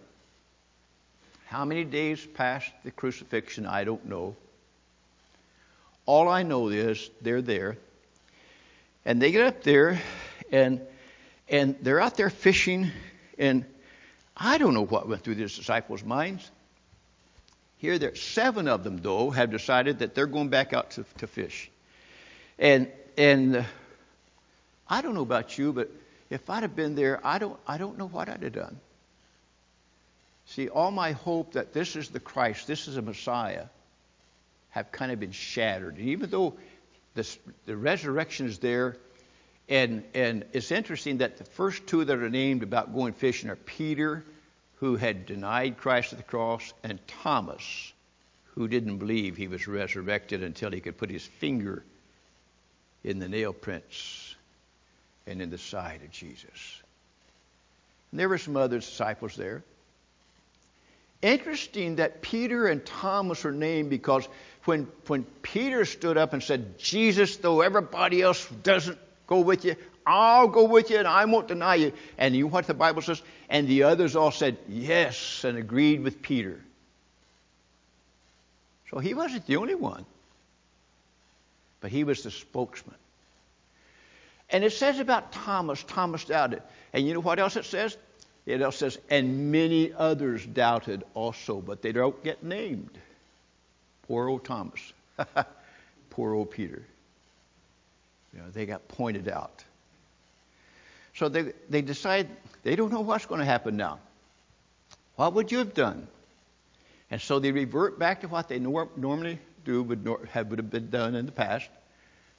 how 1.44 1.66
many 1.66 1.84
days 1.84 2.24
past 2.24 2.72
the 2.82 2.90
crucifixion, 2.90 3.66
I 3.66 3.84
don't 3.84 4.06
know. 4.06 4.36
All 6.06 6.28
I 6.28 6.44
know 6.44 6.68
is 6.68 7.10
they're 7.20 7.42
there. 7.42 7.76
And 9.04 9.20
they 9.20 9.32
get 9.32 9.46
up 9.46 9.62
there 9.62 10.00
and 10.50 10.80
and 11.48 11.76
they're 11.80 12.00
out 12.00 12.16
there 12.16 12.30
fishing 12.30 12.90
and 13.38 13.64
I 14.36 14.58
don't 14.58 14.74
know 14.74 14.84
what 14.84 15.08
went 15.08 15.22
through 15.22 15.36
these 15.36 15.56
disciples' 15.56 16.04
minds. 16.04 16.50
Here 17.78 17.98
there 17.98 18.14
seven 18.14 18.68
of 18.68 18.84
them 18.84 18.98
though 18.98 19.30
have 19.30 19.50
decided 19.50 19.98
that 19.98 20.14
they're 20.14 20.26
going 20.26 20.48
back 20.48 20.72
out 20.72 20.92
to, 20.92 21.04
to 21.18 21.26
fish. 21.26 21.70
And 22.58 22.88
and 23.18 23.56
uh, 23.56 23.62
I 24.88 25.02
don't 25.02 25.14
know 25.14 25.22
about 25.22 25.58
you, 25.58 25.72
but 25.72 25.90
if 26.30 26.48
I'd 26.50 26.62
have 26.62 26.76
been 26.76 26.94
there, 26.94 27.20
I 27.24 27.38
don't 27.38 27.58
I 27.66 27.78
don't 27.78 27.98
know 27.98 28.08
what 28.08 28.28
I'd 28.28 28.42
have 28.42 28.52
done. 28.52 28.78
See, 30.46 30.68
all 30.68 30.92
my 30.92 31.12
hope 31.12 31.52
that 31.52 31.72
this 31.72 31.96
is 31.96 32.08
the 32.08 32.20
Christ, 32.20 32.66
this 32.68 32.86
is 32.86 32.96
a 32.96 33.02
Messiah, 33.02 33.66
have 34.76 34.92
kind 34.92 35.10
of 35.10 35.18
been 35.18 35.32
shattered. 35.32 35.96
And 35.96 36.10
even 36.10 36.28
though 36.28 36.54
this, 37.14 37.38
the 37.64 37.74
resurrection 37.74 38.46
is 38.46 38.58
there, 38.58 38.98
and, 39.70 40.04
and 40.12 40.44
it's 40.52 40.70
interesting 40.70 41.16
that 41.18 41.38
the 41.38 41.44
first 41.44 41.86
two 41.86 42.04
that 42.04 42.18
are 42.18 42.28
named 42.28 42.62
about 42.62 42.94
going 42.94 43.14
fishing 43.14 43.48
are 43.48 43.56
Peter, 43.56 44.22
who 44.74 44.96
had 44.96 45.24
denied 45.24 45.78
Christ 45.78 46.12
at 46.12 46.18
the 46.18 46.24
cross, 46.24 46.74
and 46.84 46.98
Thomas, 47.06 47.94
who 48.54 48.68
didn't 48.68 48.98
believe 48.98 49.34
he 49.34 49.48
was 49.48 49.66
resurrected 49.66 50.42
until 50.42 50.70
he 50.70 50.80
could 50.80 50.98
put 50.98 51.08
his 51.08 51.24
finger 51.24 51.82
in 53.02 53.18
the 53.18 53.30
nail 53.30 53.54
prints 53.54 54.34
and 55.26 55.40
in 55.40 55.48
the 55.48 55.56
side 55.56 56.02
of 56.04 56.10
Jesus. 56.10 56.82
And 58.10 58.20
there 58.20 58.28
were 58.28 58.36
some 58.36 58.58
other 58.58 58.80
disciples 58.80 59.36
there. 59.36 59.62
Interesting 61.22 61.96
that 61.96 62.20
Peter 62.20 62.66
and 62.66 62.84
Thomas 62.84 63.44
are 63.46 63.52
named 63.52 63.88
because 63.88 64.28
when, 64.66 64.88
when 65.06 65.24
Peter 65.42 65.84
stood 65.84 66.16
up 66.16 66.32
and 66.32 66.42
said, 66.42 66.78
Jesus, 66.78 67.36
though 67.36 67.60
everybody 67.60 68.22
else 68.22 68.46
doesn't 68.62 68.98
go 69.26 69.40
with 69.40 69.64
you, 69.64 69.76
I'll 70.06 70.48
go 70.48 70.64
with 70.64 70.90
you 70.90 70.98
and 70.98 71.08
I 71.08 71.24
won't 71.24 71.48
deny 71.48 71.76
you. 71.76 71.92
And 72.16 72.34
you 72.34 72.44
know 72.44 72.50
what 72.50 72.66
the 72.66 72.74
Bible 72.74 73.02
says? 73.02 73.20
And 73.48 73.66
the 73.66 73.84
others 73.84 74.14
all 74.14 74.30
said 74.30 74.56
yes 74.68 75.44
and 75.44 75.58
agreed 75.58 76.02
with 76.02 76.22
Peter. 76.22 76.60
So 78.90 78.98
he 78.98 79.14
wasn't 79.14 79.46
the 79.46 79.56
only 79.56 79.74
one, 79.74 80.06
but 81.80 81.90
he 81.90 82.04
was 82.04 82.22
the 82.22 82.30
spokesman. 82.30 82.94
And 84.48 84.62
it 84.62 84.72
says 84.72 85.00
about 85.00 85.32
Thomas, 85.32 85.82
Thomas 85.82 86.24
doubted. 86.24 86.62
And 86.92 87.06
you 87.06 87.14
know 87.14 87.20
what 87.20 87.40
else 87.40 87.56
it 87.56 87.64
says? 87.64 87.96
It 88.46 88.62
also 88.62 88.88
says, 88.88 88.98
and 89.10 89.50
many 89.50 89.92
others 89.92 90.46
doubted 90.46 91.02
also, 91.14 91.60
but 91.60 91.82
they 91.82 91.90
don't 91.90 92.22
get 92.22 92.44
named. 92.44 92.96
Poor 94.06 94.28
old 94.28 94.44
Thomas. 94.44 94.92
Poor 96.10 96.34
old 96.34 96.50
Peter. 96.50 96.82
You 98.32 98.40
know, 98.40 98.50
they 98.52 98.66
got 98.66 98.86
pointed 98.88 99.28
out. 99.28 99.64
So 101.14 101.28
they, 101.28 101.52
they 101.70 101.82
decide 101.82 102.28
they 102.62 102.76
don't 102.76 102.92
know 102.92 103.00
what's 103.00 103.26
going 103.26 103.40
to 103.40 103.46
happen 103.46 103.76
now. 103.76 103.98
What 105.16 105.32
would 105.32 105.50
you 105.50 105.58
have 105.58 105.72
done? 105.72 106.06
And 107.10 107.20
so 107.20 107.38
they 107.38 107.52
revert 107.52 107.98
back 107.98 108.20
to 108.20 108.28
what 108.28 108.48
they 108.48 108.58
nor- 108.58 108.90
normally 108.96 109.38
do, 109.64 109.82
would, 109.82 110.04
nor- 110.04 110.26
have, 110.32 110.48
would 110.48 110.58
have 110.58 110.70
been 110.70 110.90
done 110.90 111.14
in 111.14 111.24
the 111.24 111.32
past. 111.32 111.68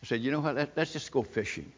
They 0.01 0.07
said, 0.07 0.21
you 0.21 0.31
know 0.31 0.41
what, 0.41 0.55
Let, 0.55 0.77
let's 0.77 0.93
just 0.93 1.11
go 1.11 1.23
fishing. 1.23 1.71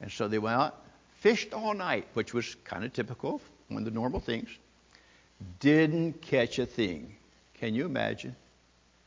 And 0.00 0.12
so 0.12 0.28
they 0.28 0.38
went 0.38 0.56
out, 0.56 0.82
fished 1.20 1.54
all 1.54 1.72
night, 1.72 2.06
which 2.12 2.34
was 2.34 2.56
kind 2.64 2.84
of 2.84 2.92
typical, 2.92 3.40
one 3.68 3.78
of 3.78 3.84
the 3.86 3.90
normal 3.90 4.20
things. 4.20 4.50
Didn't 5.60 6.20
catch 6.20 6.58
a 6.58 6.66
thing. 6.66 7.16
Can 7.64 7.74
you 7.74 7.86
imagine? 7.86 8.36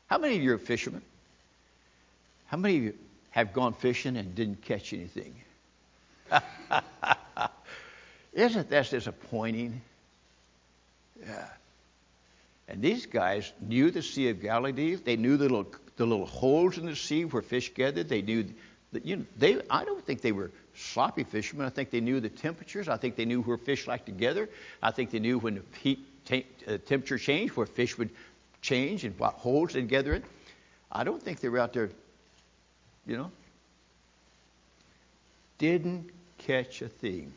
How 0.08 0.18
many 0.18 0.36
of 0.36 0.42
you 0.42 0.52
are 0.56 0.58
fishermen? 0.58 1.04
How 2.48 2.58
many 2.58 2.78
of 2.78 2.84
you 2.86 2.94
have 3.30 3.54
gone 3.54 3.72
fishing 3.72 4.18
and 4.18 4.34
didn't 4.34 4.64
catch 4.64 4.94
anything? 4.94 5.36
Isn't 8.34 8.68
that 8.72 8.90
disappointing? 8.90 9.80
Yeah. 11.22 11.46
And 12.68 12.82
these 12.82 13.06
guys 13.06 13.54
knew 13.62 13.92
the 13.92 14.02
Sea 14.02 14.30
of 14.30 14.42
Galilee. 14.42 14.96
They 14.96 15.18
knew 15.18 15.38
the 15.38 15.50
little, 15.50 15.72
the 15.96 16.08
little 16.08 16.26
holes 16.26 16.80
in 16.80 16.88
the 16.88 16.96
sea 16.96 17.26
where 17.26 17.44
fish 17.44 17.72
gathered. 17.76 18.10
They 18.10 18.24
knew 18.24 18.44
that, 18.92 19.06
you 19.06 19.18
know, 19.18 19.26
they, 19.38 19.62
I 19.70 19.86
don't 19.86 20.04
think 20.04 20.22
they 20.22 20.32
were 20.32 20.50
sloppy 20.74 21.26
fishermen. 21.26 21.68
I 21.68 21.70
think 21.70 21.92
they 21.92 22.02
knew 22.02 22.20
the 22.20 22.30
temperatures. 22.30 22.90
I 22.90 22.98
think 22.98 23.18
they 23.18 23.26
knew 23.26 23.44
where 23.44 23.58
fish 23.60 23.86
like 23.86 24.06
to 24.06 24.12
gather. 24.12 24.50
I 24.82 24.90
think 24.90 25.12
they 25.12 25.20
knew 25.20 25.38
when 25.38 25.56
the 25.56 25.62
heat 25.80 26.00
t- 26.26 26.48
uh, 26.68 26.80
temperature 26.88 27.20
changed, 27.20 27.56
where 27.56 27.68
fish 27.68 28.00
would 28.00 28.10
change 28.62 29.04
and 29.04 29.18
what 29.20 29.34
holds 29.34 29.74
they'd 29.74 29.88
gather 29.88 30.14
in. 30.14 30.24
I 30.92 31.04
don't 31.04 31.22
think 31.22 31.40
they 31.40 31.50
were 31.50 31.60
out 31.60 31.74
there, 31.74 31.90
you 33.06 33.18
know. 33.18 33.32
Didn't 35.58 36.10
catch 36.38 36.82
a 36.82 36.88
thing. 36.88 37.34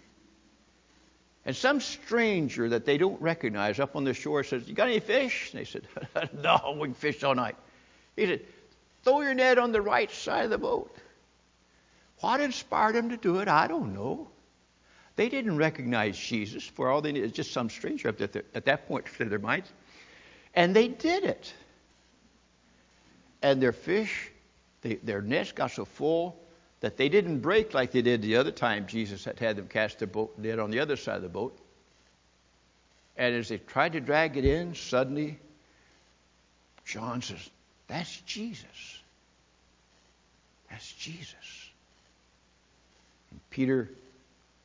And 1.46 1.56
some 1.56 1.80
stranger 1.80 2.68
that 2.68 2.84
they 2.84 2.98
don't 2.98 3.20
recognize 3.20 3.80
up 3.80 3.96
on 3.96 4.04
the 4.04 4.12
shore 4.12 4.44
says, 4.44 4.68
You 4.68 4.74
got 4.74 4.88
any 4.88 5.00
fish? 5.00 5.50
And 5.52 5.60
they 5.60 5.64
said, 5.64 5.86
No, 6.42 6.76
we 6.78 6.88
can 6.88 6.94
fish 6.94 7.24
all 7.24 7.34
night. 7.34 7.56
He 8.16 8.26
said, 8.26 8.42
Throw 9.02 9.22
your 9.22 9.34
net 9.34 9.58
on 9.58 9.72
the 9.72 9.80
right 9.80 10.10
side 10.10 10.44
of 10.44 10.50
the 10.50 10.58
boat. 10.58 10.94
What 12.20 12.40
inspired 12.40 12.94
them 12.94 13.08
to 13.08 13.16
do 13.16 13.38
it, 13.38 13.48
I 13.48 13.66
don't 13.66 13.94
know. 13.94 14.28
They 15.16 15.28
didn't 15.28 15.56
recognize 15.56 16.18
Jesus. 16.18 16.64
For 16.64 16.88
all 16.88 17.00
they 17.00 17.12
knew, 17.12 17.24
it's 17.24 17.34
just 17.34 17.52
some 17.52 17.70
stranger 17.70 18.08
up 18.08 18.18
there 18.18 18.44
at 18.54 18.66
that 18.66 18.86
point 18.86 19.06
to 19.18 19.24
their 19.24 19.38
minds. 19.38 19.72
And 20.54 20.74
they 20.74 20.88
did 20.88 21.24
it. 21.24 21.52
And 23.42 23.62
their 23.62 23.72
fish, 23.72 24.30
they, 24.82 24.96
their 24.96 25.22
nets 25.22 25.52
got 25.52 25.70
so 25.70 25.84
full 25.84 26.36
that 26.80 26.96
they 26.96 27.08
didn't 27.08 27.40
break 27.40 27.74
like 27.74 27.92
they 27.92 28.02
did 28.02 28.22
the 28.22 28.36
other 28.36 28.50
time 28.50 28.86
Jesus 28.86 29.24
had 29.24 29.38
had 29.38 29.56
them 29.56 29.68
cast 29.68 29.98
their 29.98 30.08
boat 30.08 30.36
net 30.38 30.58
on 30.58 30.70
the 30.70 30.80
other 30.80 30.96
side 30.96 31.16
of 31.16 31.22
the 31.22 31.28
boat. 31.28 31.58
And 33.16 33.34
as 33.34 33.48
they 33.48 33.58
tried 33.58 33.92
to 33.92 34.00
drag 34.00 34.36
it 34.36 34.44
in, 34.44 34.74
suddenly 34.74 35.38
John 36.84 37.22
says, 37.22 37.50
That's 37.86 38.20
Jesus. 38.22 39.00
That's 40.70 40.92
Jesus. 40.92 41.70
And 43.30 43.40
Peter 43.50 43.90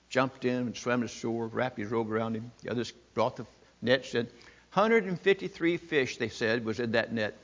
jumped 0.09 0.45
in 0.45 0.55
and 0.55 0.75
swam 0.77 1.01
to 1.01 1.07
shore, 1.07 1.47
wrapped 1.47 1.77
his 1.77 1.91
robe 1.91 2.11
around 2.11 2.35
him. 2.35 2.51
The 2.63 2.71
others 2.71 2.93
brought 3.13 3.35
the 3.35 3.45
net, 3.81 4.05
said, 4.05 4.27
153 4.75 5.77
fish, 5.77 6.17
they 6.17 6.27
said, 6.27 6.65
was 6.65 6.81
in 6.81 6.91
that 6.91 7.13
net, 7.13 7.37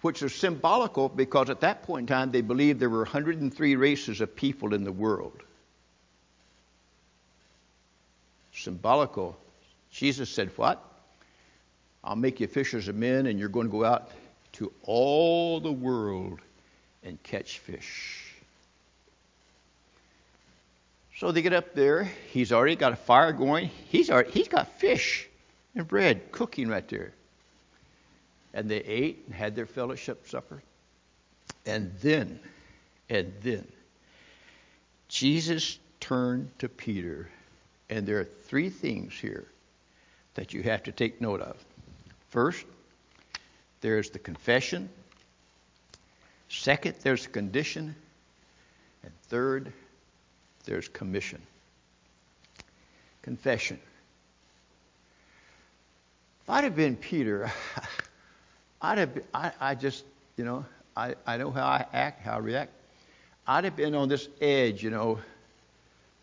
which 0.00 0.22
is 0.22 0.34
symbolical 0.34 1.10
because 1.10 1.50
at 1.50 1.60
that 1.60 1.82
point 1.82 2.04
in 2.04 2.06
time 2.06 2.30
they 2.30 2.40
believed 2.40 2.80
there 2.80 2.88
were 2.88 3.00
103 3.00 3.76
races 3.76 4.22
of 4.22 4.34
people 4.34 4.72
in 4.72 4.84
the 4.84 4.92
world. 4.92 5.42
Symbolical. 8.54 9.38
Jesus 9.90 10.30
said, 10.30 10.50
What? 10.56 10.82
I'll 12.02 12.16
make 12.16 12.40
you 12.40 12.46
fishers 12.46 12.88
of 12.88 12.96
men, 12.96 13.26
and 13.26 13.38
you're 13.38 13.50
going 13.50 13.66
to 13.66 13.70
go 13.70 13.84
out 13.84 14.10
to 14.52 14.72
all 14.82 15.60
the 15.60 15.70
world 15.70 16.40
and 17.02 17.22
catch 17.22 17.58
fish. 17.58 18.32
So 21.18 21.32
they 21.32 21.42
get 21.42 21.52
up 21.52 21.74
there. 21.74 22.04
He's 22.30 22.50
already 22.50 22.76
got 22.76 22.92
a 22.92 22.96
fire 22.96 23.32
going. 23.32 23.68
He's 23.88 24.08
already, 24.08 24.30
he's 24.30 24.48
got 24.48 24.68
fish 24.78 25.27
and 25.78 25.88
bread 25.88 26.32
cooking 26.32 26.68
right 26.68 26.86
there. 26.88 27.12
And 28.52 28.68
they 28.68 28.78
ate 28.78 29.22
and 29.26 29.34
had 29.34 29.54
their 29.54 29.66
fellowship 29.66 30.28
supper. 30.28 30.62
And 31.64 31.92
then, 32.00 32.40
and 33.08 33.32
then, 33.42 33.66
Jesus 35.08 35.78
turned 36.00 36.50
to 36.58 36.68
Peter. 36.68 37.30
And 37.88 38.06
there 38.06 38.18
are 38.18 38.24
three 38.24 38.68
things 38.68 39.14
here 39.14 39.46
that 40.34 40.52
you 40.52 40.62
have 40.62 40.82
to 40.82 40.92
take 40.92 41.20
note 41.20 41.40
of. 41.40 41.56
First, 42.30 42.66
there's 43.80 44.10
the 44.10 44.18
confession. 44.18 44.88
Second, 46.48 46.96
there's 47.02 47.24
the 47.24 47.30
condition. 47.30 47.94
And 49.02 49.12
third, 49.28 49.72
there's 50.64 50.88
commission. 50.88 51.40
Confession. 53.22 53.78
If 56.48 56.52
I'd 56.52 56.64
have 56.64 56.76
been 56.76 56.96
Peter, 56.96 57.52
I'd 58.80 58.96
have 58.96 59.14
been, 59.16 59.24
I, 59.34 59.52
I 59.60 59.74
just, 59.74 60.06
you 60.38 60.46
know, 60.46 60.64
I, 60.96 61.14
I 61.26 61.36
know 61.36 61.50
how 61.50 61.66
I 61.66 61.84
act, 61.92 62.22
how 62.22 62.36
I 62.36 62.38
react. 62.38 62.72
I'd 63.46 63.64
have 63.64 63.76
been 63.76 63.94
on 63.94 64.08
this 64.08 64.30
edge, 64.40 64.82
you 64.82 64.88
know, 64.88 65.18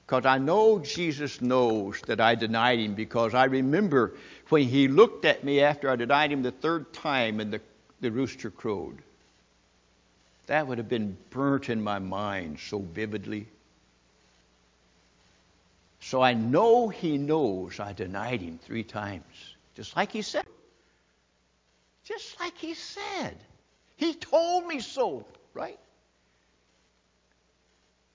because 0.04 0.26
I 0.26 0.40
know 0.40 0.80
Jesus 0.80 1.42
knows 1.42 2.02
that 2.08 2.20
I 2.20 2.34
denied 2.34 2.80
him 2.80 2.96
because 2.96 3.36
I 3.36 3.44
remember 3.44 4.16
when 4.50 4.64
he 4.64 4.88
looked 4.88 5.26
at 5.26 5.44
me 5.44 5.62
after 5.62 5.92
I 5.92 5.96
denied 5.96 6.32
him 6.32 6.42
the 6.42 6.50
third 6.50 6.92
time 6.92 7.40
and 7.40 7.54
the, 7.54 7.62
the 8.02 8.10
rooster 8.10 8.50
crowed. 8.50 8.98
That 10.48 10.66
would 10.66 10.80
have 10.80 10.90
been 10.90 11.16
burnt 11.30 11.70
in 11.70 11.84
my 11.84 12.00
mind 12.00 12.58
so 12.60 12.80
vividly. 12.80 13.46
So 16.00 16.24
I 16.24 16.34
know 16.34 16.90
he 16.90 17.20
knows 17.20 17.80
I 17.80 17.94
denied 17.94 18.42
him 18.42 18.58
three 18.58 18.84
times, 18.84 19.55
just 19.76 19.96
like 19.96 20.12
he 20.12 20.22
said. 20.22 20.46
Just 22.06 22.40
like 22.40 22.58
he 22.58 22.74
said. 22.74 23.38
He 23.98 24.14
told 24.14 24.66
me 24.66 24.80
so, 24.80 25.26
right? 25.54 25.80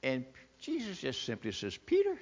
And 0.02 0.24
Jesus 0.60 0.98
just 0.98 1.24
simply 1.24 1.52
says, 1.52 1.76
Peter, 1.76 2.16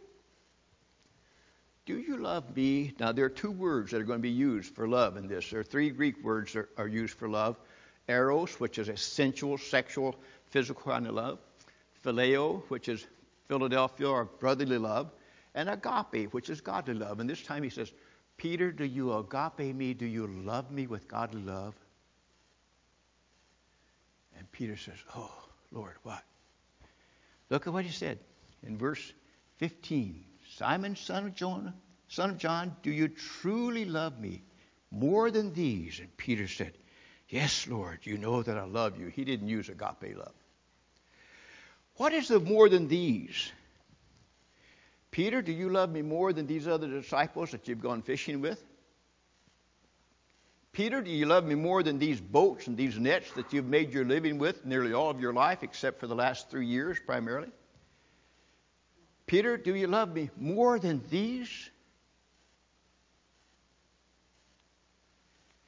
do 1.87 1.99
you 1.99 2.19
love 2.19 2.55
me? 2.55 2.95
Now, 3.01 3.13
there 3.13 3.25
are 3.25 3.31
two 3.31 3.51
words 3.51 3.93
that 3.93 4.01
are 4.01 4.05
going 4.05 4.19
to 4.19 4.23
be 4.23 4.31
used 4.31 4.75
for 4.75 4.87
love 4.87 5.17
in 5.17 5.27
this. 5.27 5.51
There 5.51 5.61
are 5.61 5.65
three 5.65 5.91
Greek 5.91 6.23
words 6.23 6.53
that 6.53 6.67
are 6.77 6.89
used 6.89 7.15
for 7.15 7.29
love 7.29 7.57
eros, 8.09 8.59
which 8.59 8.79
is 8.79 8.89
a 8.89 8.97
sensual, 8.97 9.59
sexual, 9.59 10.17
physical 10.51 10.93
kind 10.93 11.07
of 11.07 11.15
love, 11.15 11.39
phileo, 12.05 12.63
which 12.69 12.89
is 12.89 13.07
Philadelphia 13.49 14.09
or 14.09 14.25
brotherly 14.25 14.79
love, 14.79 15.11
and 15.55 15.69
agape, 15.69 16.33
which 16.33 16.51
is 16.51 16.61
godly 16.61 16.95
love. 16.95 17.21
And 17.21 17.29
this 17.29 17.43
time 17.43 17.63
he 17.63 17.71
says, 17.71 17.93
Peter, 18.39 18.73
do 18.73 18.85
you 18.85 19.13
agape 19.13 19.75
me? 19.75 19.93
Do 19.93 20.07
you 20.07 20.27
love 20.27 20.71
me 20.71 20.87
with 20.87 21.07
godly 21.07 21.43
love? 21.43 21.75
And 24.39 24.51
Peter 24.53 24.77
says, 24.77 24.97
Oh, 25.15 25.35
Lord, 25.71 25.95
what? 26.05 26.23
Look 27.51 27.67
at 27.67 27.73
what 27.73 27.85
he 27.85 27.93
said 27.93 28.19
in 28.63 28.79
verse 28.79 29.13
15 29.59 30.25
Simon, 30.57 30.97
son 30.97 31.27
of 31.27 31.35
Jonah, 31.35 31.75
Son 32.09 32.31
of 32.31 32.39
John, 32.39 32.75
do 32.83 32.91
you 32.91 33.09
truly 33.09 33.85
love 33.85 34.19
me 34.19 34.43
more 34.91 35.31
than 35.31 35.53
these? 35.53 36.01
And 36.01 36.15
Peter 36.17 36.49
said, 36.49 36.73
Yes, 37.29 37.67
Lord, 37.69 38.01
you 38.05 38.17
know 38.17 38.43
that 38.43 38.57
I 38.57 38.65
love 38.65 38.99
you. 38.99 39.09
He 39.09 39.25
didn't 39.25 39.49
use 39.49 39.69
agape 39.69 40.17
love. 40.17 40.33
What 41.97 42.15
is 42.15 42.29
the 42.29 42.41
more 42.41 42.71
than 42.71 42.89
these? 42.89 43.53
Peter, 45.19 45.43
do 45.43 45.51
you 45.51 45.69
love 45.69 45.91
me 45.91 46.01
more 46.01 46.33
than 46.33 46.47
these 46.47 46.69
other 46.69 46.87
disciples 46.87 47.51
that 47.51 47.67
you've 47.67 47.81
gone 47.81 48.03
fishing 48.03 48.41
with? 48.41 48.63
Peter, 50.71 51.03
do 51.03 51.11
you 51.11 51.27
love 51.27 51.45
me 51.45 51.57
more 51.57 51.83
than 51.83 51.99
these 51.99 52.21
boats 52.21 52.69
and 52.69 52.77
these 52.77 53.01
nets 53.01 53.33
that 53.33 53.53
you've 53.53 53.67
made 53.67 53.93
your 53.93 54.05
living 54.05 54.39
with 54.39 54.65
nearly 54.65 54.93
all 54.93 55.11
of 55.11 55.21
your 55.21 55.33
life, 55.33 55.65
except 55.65 55.99
for 55.99 56.07
the 56.07 56.15
last 56.15 56.49
three 56.51 56.67
years 56.67 56.99
primarily? 57.05 57.49
Peter, 59.27 59.57
do 59.57 59.75
you 59.75 59.89
love 59.89 60.15
me 60.15 60.31
more 60.37 60.79
than 60.79 61.03
these? 61.11 61.69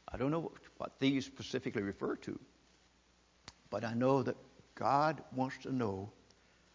I 0.06 0.16
don't 0.16 0.30
know 0.30 0.52
what 0.76 0.92
these 1.00 1.26
specifically 1.26 1.82
refer 1.82 2.14
to, 2.14 2.38
but 3.68 3.84
I 3.84 3.94
know 3.94 4.22
that 4.22 4.36
God 4.76 5.20
wants 5.34 5.58
to 5.64 5.74
know 5.74 6.12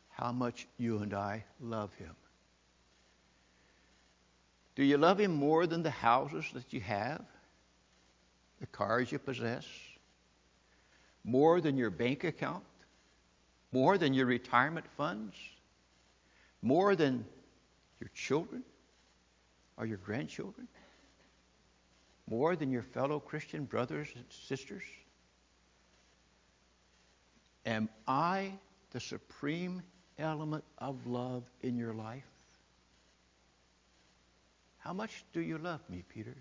how 0.09 0.33
much 0.33 0.67
you 0.77 0.97
and 0.97 1.13
I 1.13 1.45
love 1.61 1.93
Him. 1.93 2.13
Do 4.75 4.83
you 4.83 4.97
love 4.97 5.19
Him 5.19 5.33
more 5.33 5.67
than 5.67 5.83
the 5.83 5.89
houses 5.89 6.45
that 6.53 6.73
you 6.73 6.81
have, 6.81 7.23
the 8.59 8.67
cars 8.67 9.11
you 9.11 9.19
possess, 9.19 9.65
more 11.23 11.61
than 11.61 11.77
your 11.77 11.89
bank 11.89 12.23
account, 12.23 12.63
more 13.71 13.97
than 13.97 14.13
your 14.13 14.25
retirement 14.25 14.85
funds, 14.97 15.35
more 16.61 16.95
than 16.95 17.25
your 17.99 18.09
children 18.13 18.63
or 19.77 19.85
your 19.85 19.97
grandchildren? 19.97 20.67
more 22.29 22.55
than 22.55 22.71
your 22.71 22.81
fellow 22.81 23.19
Christian 23.19 23.65
brothers 23.65 24.07
and 24.15 24.25
sisters? 24.29 24.83
Am 27.65 27.89
I 28.07 28.53
the 28.91 28.99
supreme 28.99 29.81
element 30.17 30.63
of 30.77 31.05
love 31.07 31.43
in 31.61 31.77
your 31.77 31.93
life? 31.93 32.23
How 34.85 34.93
much 34.93 35.25
do 35.33 35.41
you 35.41 35.57
love 35.57 35.81
me, 35.89 36.03
Peter? 36.07 36.35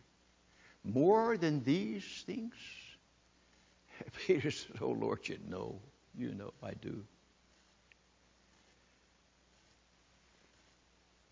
More 0.85 1.39
than 1.39 1.65
these 1.65 2.05
things? 2.27 2.55
Peter 4.27 4.51
said, 4.51 4.77
Oh 4.83 4.91
Lord, 4.91 5.27
you 5.27 5.39
know. 5.49 5.81
You 6.17 6.35
know 6.35 6.53
I 6.63 6.75
do. 6.75 7.03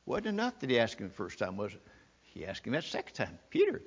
Wasn't 0.07 0.27
enough 0.27 0.59
that 0.61 0.70
he 0.70 0.81
asked 0.81 0.98
him 0.98 1.09
the 1.09 1.14
first 1.14 1.38
time, 1.38 1.57
was 1.57 1.75
it? 1.75 1.83
He 2.22 2.46
asked 2.46 2.66
him 2.66 2.72
that 2.72 2.85
second 2.85 3.14
time. 3.14 3.38
Peter, 3.51 3.83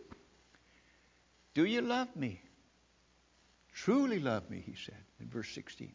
do 1.56 1.66
you 1.66 1.82
love 1.82 2.16
me? 2.16 2.40
Truly 3.74 4.20
love 4.20 4.50
me, 4.50 4.64
he 4.66 4.76
said 4.76 5.04
in 5.20 5.28
verse 5.28 5.50
16. 5.50 5.92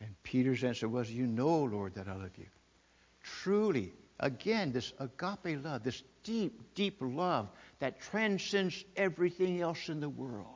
And 0.00 0.14
Peter's 0.24 0.64
answer 0.64 0.88
was, 0.88 1.10
You 1.10 1.26
know, 1.26 1.62
Lord, 1.62 1.94
that 1.94 2.08
I 2.08 2.16
love 2.16 2.36
you. 2.36 2.46
Truly, 3.22 3.94
again, 4.20 4.72
this 4.72 4.92
agape 4.98 5.62
love, 5.62 5.82
this 5.82 6.02
deep, 6.22 6.74
deep 6.74 6.98
love 7.00 7.48
that 7.78 8.00
transcends 8.00 8.84
everything 8.96 9.60
else 9.60 9.88
in 9.88 10.00
the 10.00 10.08
world. 10.08 10.46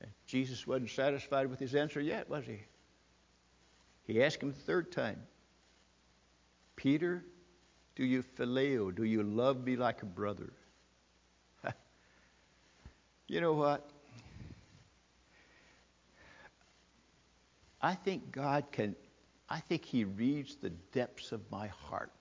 And 0.00 0.10
Jesus 0.26 0.66
wasn't 0.66 0.90
satisfied 0.90 1.48
with 1.48 1.58
his 1.58 1.74
answer 1.74 2.00
yet, 2.00 2.28
was 2.28 2.44
he? 2.44 2.60
He 4.04 4.22
asked 4.22 4.42
him 4.42 4.50
the 4.50 4.58
third 4.58 4.90
time, 4.90 5.22
Peter, 6.74 7.24
do 7.94 8.04
you 8.04 8.24
phileo? 8.36 8.94
Do 8.94 9.04
you 9.04 9.22
love 9.22 9.64
me 9.64 9.76
like 9.76 10.02
a 10.02 10.06
brother? 10.06 10.52
you 13.28 13.40
know 13.40 13.52
what? 13.52 13.91
I 17.82 17.94
think 17.94 18.30
God 18.30 18.66
can, 18.70 18.94
I 19.48 19.60
think 19.60 19.84
He 19.84 20.04
reads 20.04 20.56
the 20.56 20.70
depths 20.70 21.32
of 21.32 21.40
my 21.50 21.66
heart. 21.66 22.12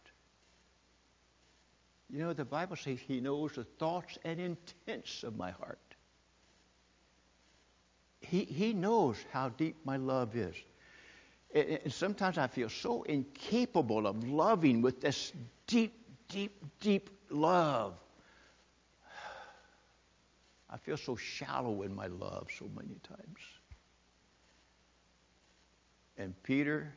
You 2.10 2.20
know, 2.20 2.34
the 2.34 2.46
Bible 2.46 2.76
says 2.76 3.00
He 3.00 3.22
knows 3.22 3.54
the 3.54 3.64
thoughts 3.64 4.18
and 4.26 4.40
intents 4.40 5.24
of 5.24 5.38
my 5.38 5.52
heart. 5.52 5.80
He, 8.22 8.44
he 8.46 8.74
knows 8.74 9.18
how 9.32 9.50
deep 9.50 9.78
my 9.86 9.98
love 9.98 10.36
is. 10.36 10.56
And 11.54 11.92
sometimes 11.92 12.38
I 12.38 12.48
feel 12.48 12.70
so 12.70 13.04
incapable 13.04 14.08
of 14.08 14.24
loving 14.28 14.82
with 14.82 15.02
this 15.02 15.34
deep, 15.68 15.94
deep, 16.30 16.64
deep 16.80 17.10
love. 17.30 17.96
I 20.70 20.78
feel 20.78 20.96
so 20.96 21.18
shallow 21.18 21.82
in 21.82 21.94
my 21.94 22.08
love 22.08 22.48
so 22.58 22.70
many 22.74 22.96
times. 23.04 23.40
And 26.22 26.36
Peter, 26.44 26.94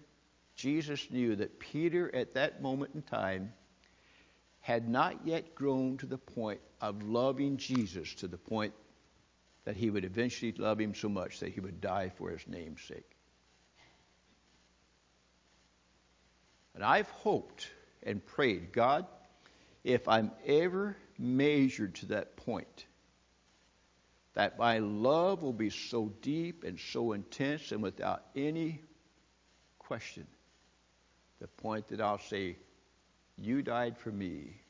Jesus 0.54 1.10
knew 1.10 1.34
that 1.37 1.58
Peter 1.58 2.14
at 2.14 2.34
that 2.34 2.60
moment 2.60 2.94
in 2.94 3.00
time 3.00 3.54
had 4.60 4.87
not 4.87 5.26
yet 5.26 5.54
grown 5.54 5.96
to 5.98 6.06
the 6.06 6.18
point 6.18 6.60
of 6.78 7.02
loving 7.02 7.56
Jesus 7.56 8.14
to 8.16 8.28
the 8.28 8.37
point 8.37 8.74
that 9.64 9.76
he 9.76 9.88
would 9.88 10.04
eventually 10.04 10.52
love 10.52 10.78
him 10.78 10.94
so 10.94 11.08
much 11.08 11.40
that 11.40 11.54
he 11.54 11.60
would 11.60 11.80
die 11.80 12.12
for 12.18 12.28
his 12.28 12.46
name's 12.46 12.82
sake. 12.82 13.16
And 16.74 16.84
I've 16.84 17.08
hoped 17.08 17.66
and 18.02 18.24
prayed, 18.24 18.72
God, 18.72 19.06
if 19.84 20.06
I'm 20.06 20.32
ever 20.46 20.98
measured 21.18 21.94
to 21.96 22.06
that 22.06 22.37
point, 22.37 22.84
that 24.34 24.58
my 24.58 24.80
love 24.80 25.40
will 25.40 25.54
be 25.54 25.70
so 25.70 26.12
deep 26.20 26.62
and 26.62 26.78
so 26.78 27.12
intense 27.12 27.72
and 27.72 27.82
without 27.82 28.22
any 28.37 28.82
question, 29.86 30.26
the 31.40 31.48
point 31.48 31.88
that 31.88 32.00
I'll 32.00 32.18
say, 32.18 32.56
You 33.36 33.62
died 33.62 33.98
for 33.98 34.10
me. 34.10 34.60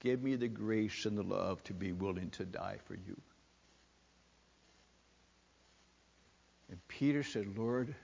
Give 0.00 0.22
me 0.22 0.36
the 0.36 0.48
grace 0.48 1.04
and 1.04 1.16
the 1.16 1.22
love 1.22 1.62
to 1.64 1.74
be 1.74 1.92
willing 1.92 2.30
to 2.30 2.44
die 2.44 2.78
for 2.86 2.94
you. 2.94 3.16
And 6.70 6.78
Peter 6.88 7.22
said, 7.22 7.58
Lord, 7.58 7.94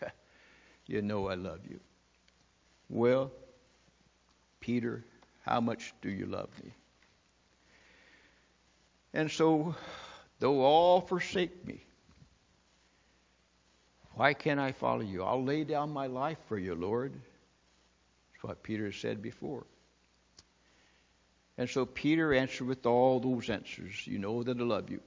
you 0.86 1.02
know 1.02 1.28
I 1.28 1.34
love 1.34 1.60
you. 1.68 1.80
Well, 2.88 3.32
Peter, 4.60 5.04
how 5.44 5.60
much 5.60 5.94
do 6.02 6.10
you 6.10 6.26
love 6.26 6.50
me? 6.62 6.70
And 9.14 9.30
so, 9.30 9.74
though 10.38 10.60
all 10.60 11.00
forsake 11.00 11.66
me, 11.66 11.84
why 14.14 14.34
can't 14.34 14.60
I 14.60 14.72
follow 14.72 15.00
you? 15.00 15.22
I'll 15.22 15.42
lay 15.42 15.64
down 15.64 15.90
my 15.90 16.06
life 16.06 16.38
for 16.48 16.58
you, 16.58 16.74
Lord. 16.74 17.12
That's 17.12 18.44
what 18.44 18.62
Peter 18.62 18.92
said 18.92 19.22
before. 19.22 19.66
And 21.58 21.68
so 21.68 21.86
Peter 21.86 22.32
answered 22.34 22.66
with 22.66 22.86
all 22.86 23.20
those 23.20 23.48
answers. 23.50 24.06
You 24.06 24.18
know 24.18 24.42
that 24.42 24.58
I 24.58 24.62
love 24.62 24.90
you. 24.90 25.00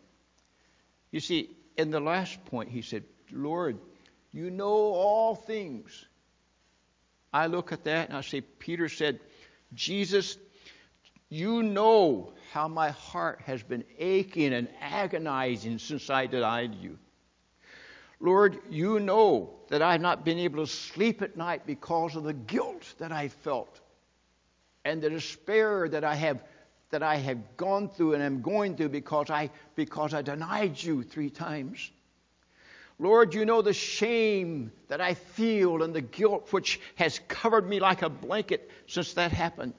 You 1.11 1.19
see, 1.19 1.49
in 1.77 1.91
the 1.91 1.99
last 1.99 2.43
point, 2.45 2.69
he 2.69 2.81
said, 2.81 3.03
Lord, 3.31 3.77
you 4.31 4.49
know 4.49 4.67
all 4.67 5.35
things. 5.35 6.05
I 7.33 7.47
look 7.47 7.71
at 7.71 7.83
that 7.85 8.09
and 8.09 8.17
I 8.17 8.21
say, 8.21 8.41
Peter 8.41 8.89
said, 8.89 9.19
Jesus, 9.73 10.37
you 11.29 11.63
know 11.63 12.33
how 12.51 12.67
my 12.67 12.91
heart 12.91 13.41
has 13.45 13.61
been 13.61 13.83
aching 13.97 14.53
and 14.53 14.67
agonizing 14.79 15.79
since 15.79 16.09
I 16.09 16.27
denied 16.27 16.75
you. 16.75 16.97
Lord, 18.19 18.59
you 18.69 18.99
know 18.99 19.51
that 19.69 19.81
I've 19.81 20.01
not 20.01 20.23
been 20.23 20.39
able 20.39 20.65
to 20.65 20.71
sleep 20.71 21.21
at 21.21 21.35
night 21.35 21.65
because 21.65 22.15
of 22.15 22.23
the 22.23 22.33
guilt 22.33 22.93
that 22.99 23.11
I 23.11 23.27
felt 23.27 23.79
and 24.83 25.01
the 25.01 25.09
despair 25.09 25.89
that 25.89 26.03
I 26.03 26.15
have 26.15 26.43
that 26.91 27.03
I 27.03 27.15
have 27.17 27.57
gone 27.57 27.89
through 27.89 28.13
and 28.13 28.23
am 28.23 28.41
going 28.41 28.77
through 28.77 28.89
because 28.89 29.29
I 29.29 29.49
because 29.75 30.13
I 30.13 30.21
denied 30.21 30.81
you 30.81 31.03
three 31.03 31.29
times. 31.29 31.91
Lord, 32.97 33.33
you 33.33 33.45
know 33.45 33.61
the 33.61 33.73
shame 33.73 34.71
that 34.87 35.01
I 35.01 35.15
feel 35.15 35.83
and 35.83 35.93
the 35.93 36.01
guilt 36.01 36.53
which 36.53 36.79
has 36.95 37.19
covered 37.27 37.67
me 37.67 37.79
like 37.79 38.03
a 38.03 38.09
blanket 38.09 38.71
since 38.87 39.13
that 39.15 39.33
happened. 39.33 39.73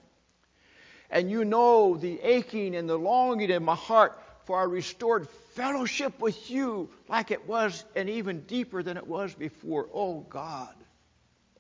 And 1.11 1.31
you 1.31 1.45
know 1.45 1.97
the 1.97 2.21
aching 2.21 2.75
and 2.77 2.89
the 2.89 2.99
longing 2.99 3.49
in 3.49 3.65
my 3.65 3.77
heart 3.77 4.21
for 4.47 4.63
a 4.63 4.67
restored 4.67 5.29
fellowship 5.55 6.21
with 6.21 6.51
you 6.51 6.89
like 7.09 7.31
it 7.31 7.47
was 7.47 7.85
and 7.95 8.09
even 8.09 8.41
deeper 8.43 8.83
than 8.83 8.97
it 8.97 9.07
was 9.07 9.35
before. 9.35 9.89
Oh 9.93 10.21
God, 10.21 10.75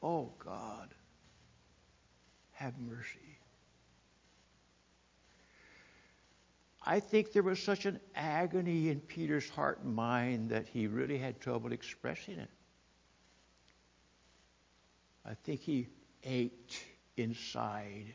oh 0.02 0.32
God, 0.38 0.88
have 2.52 2.74
mercy. 2.78 3.18
I 6.88 7.00
think 7.00 7.32
there 7.32 7.42
was 7.42 7.60
such 7.60 7.84
an 7.84 7.98
agony 8.14 8.90
in 8.90 9.00
Peter's 9.00 9.50
heart 9.50 9.80
and 9.82 9.94
mind 9.94 10.50
that 10.50 10.68
he 10.68 10.86
really 10.86 11.18
had 11.18 11.40
trouble 11.40 11.72
expressing 11.72 12.38
it. 12.38 12.50
I 15.24 15.34
think 15.34 15.60
he 15.60 15.88
ached 16.22 16.84
inside. 17.16 18.12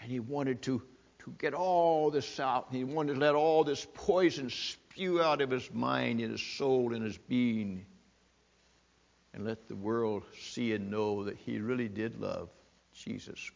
And 0.00 0.10
he 0.10 0.18
wanted 0.18 0.62
to, 0.62 0.82
to 1.24 1.34
get 1.38 1.54
all 1.54 2.10
this 2.10 2.40
out. 2.40 2.68
He 2.70 2.84
wanted 2.84 3.14
to 3.14 3.20
let 3.20 3.34
all 3.34 3.64
this 3.64 3.86
poison 3.94 4.50
spew 4.50 5.20
out 5.20 5.40
of 5.40 5.50
his 5.50 5.70
mind 5.72 6.20
and 6.20 6.32
his 6.32 6.42
soul 6.42 6.94
and 6.94 7.04
his 7.04 7.18
being. 7.18 7.84
And 9.32 9.44
let 9.44 9.68
the 9.68 9.76
world 9.76 10.24
see 10.40 10.72
and 10.72 10.90
know 10.90 11.24
that 11.24 11.36
he 11.36 11.60
really 11.60 11.88
did 11.88 12.20
love 12.20 12.48
Jesus. 12.92 13.50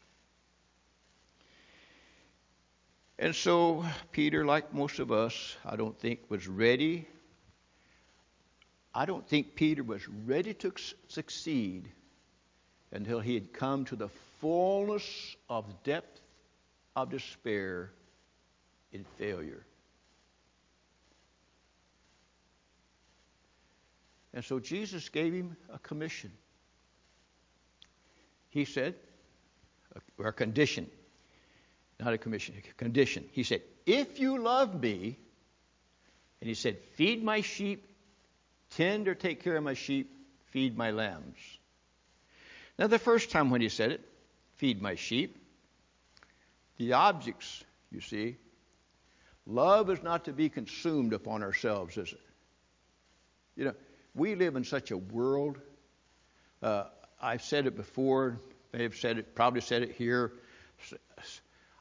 And 3.19 3.35
so, 3.35 3.85
Peter, 4.13 4.45
like 4.45 4.75
most 4.75 4.99
of 4.99 5.11
us, 5.11 5.57
I 5.65 5.77
don't 5.77 5.99
think 5.99 6.21
was 6.29 6.47
ready. 6.47 7.09
I 8.95 9.05
don't 9.07 9.27
think 9.29 9.55
Peter 9.55 9.83
was 9.83 10.07
ready 10.09 10.55
to 10.55 10.73
succeed 11.09 11.91
until 12.93 13.21
he 13.21 13.35
had 13.35 13.53
come 13.53 13.85
to 13.87 13.97
the 13.97 14.09
fullness 14.41 15.37
of 15.49 15.83
depth 15.83 16.21
of 16.97 17.11
despair 17.11 17.91
and 18.93 19.05
failure. 19.19 19.65
And 24.33 24.45
so 24.45 24.59
Jesus 24.59 25.09
gave 25.09 25.33
him 25.33 25.57
a 25.73 25.79
commission. 25.79 26.33
He 28.51 28.65
said, 28.65 28.95
or 30.19 30.29
a 30.29 30.33
condition, 30.33 30.91
not 32.01 32.13
a 32.13 32.19
commission, 32.19 32.55
a 32.69 32.75
condition. 32.75 33.25
He 33.33 33.45
said, 33.45 33.63
If 33.87 34.19
you 34.19 34.39
love 34.39 34.81
me, 34.81 35.17
and 36.41 36.49
he 36.49 36.55
said, 36.55 36.79
Feed 36.95 37.23
my 37.23 37.41
sheep, 37.41 37.89
tend 38.71 39.07
or 39.09 39.15
take 39.15 39.43
care 39.43 39.57
of 39.57 39.63
my 39.63 39.75
sheep, 39.75 40.11
feed 40.51 40.77
my 40.77 40.91
lambs. 40.91 41.39
Now, 42.79 42.89
the 42.89 42.99
first 42.99 43.31
time 43.31 43.51
when 43.51 43.61
he 43.61 43.69
said 43.69 43.93
it, 43.93 44.01
feed 44.57 44.83
my 44.83 44.97
sheep, 44.97 45.37
the 46.79 46.93
objects, 46.93 47.65
you 47.91 48.01
see, 48.01 48.37
love 49.47 49.91
is 49.91 50.03
not 50.03 50.25
to 50.25 50.33
be 50.33 50.49
consumed 50.49 51.13
upon 51.13 51.43
ourselves, 51.43 51.97
is 51.97 52.13
it? 52.13 52.21
You 53.57 53.67
know, 53.67 53.75
we 54.15 54.35
live 54.35 54.57
in 54.57 54.65
such 54.65 54.91
a 54.91 54.97
world. 54.97 55.59
Uh, 56.63 56.85
I've 57.21 57.43
said 57.43 57.67
it 57.67 57.77
before, 57.77 58.39
may 58.73 58.83
have 58.83 58.97
said 58.97 59.19
it, 59.19 59.35
probably 59.35 59.61
said 59.61 59.83
it 59.83 59.93
here. 59.93 60.33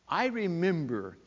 I 0.08 0.28
remember, 0.28 1.18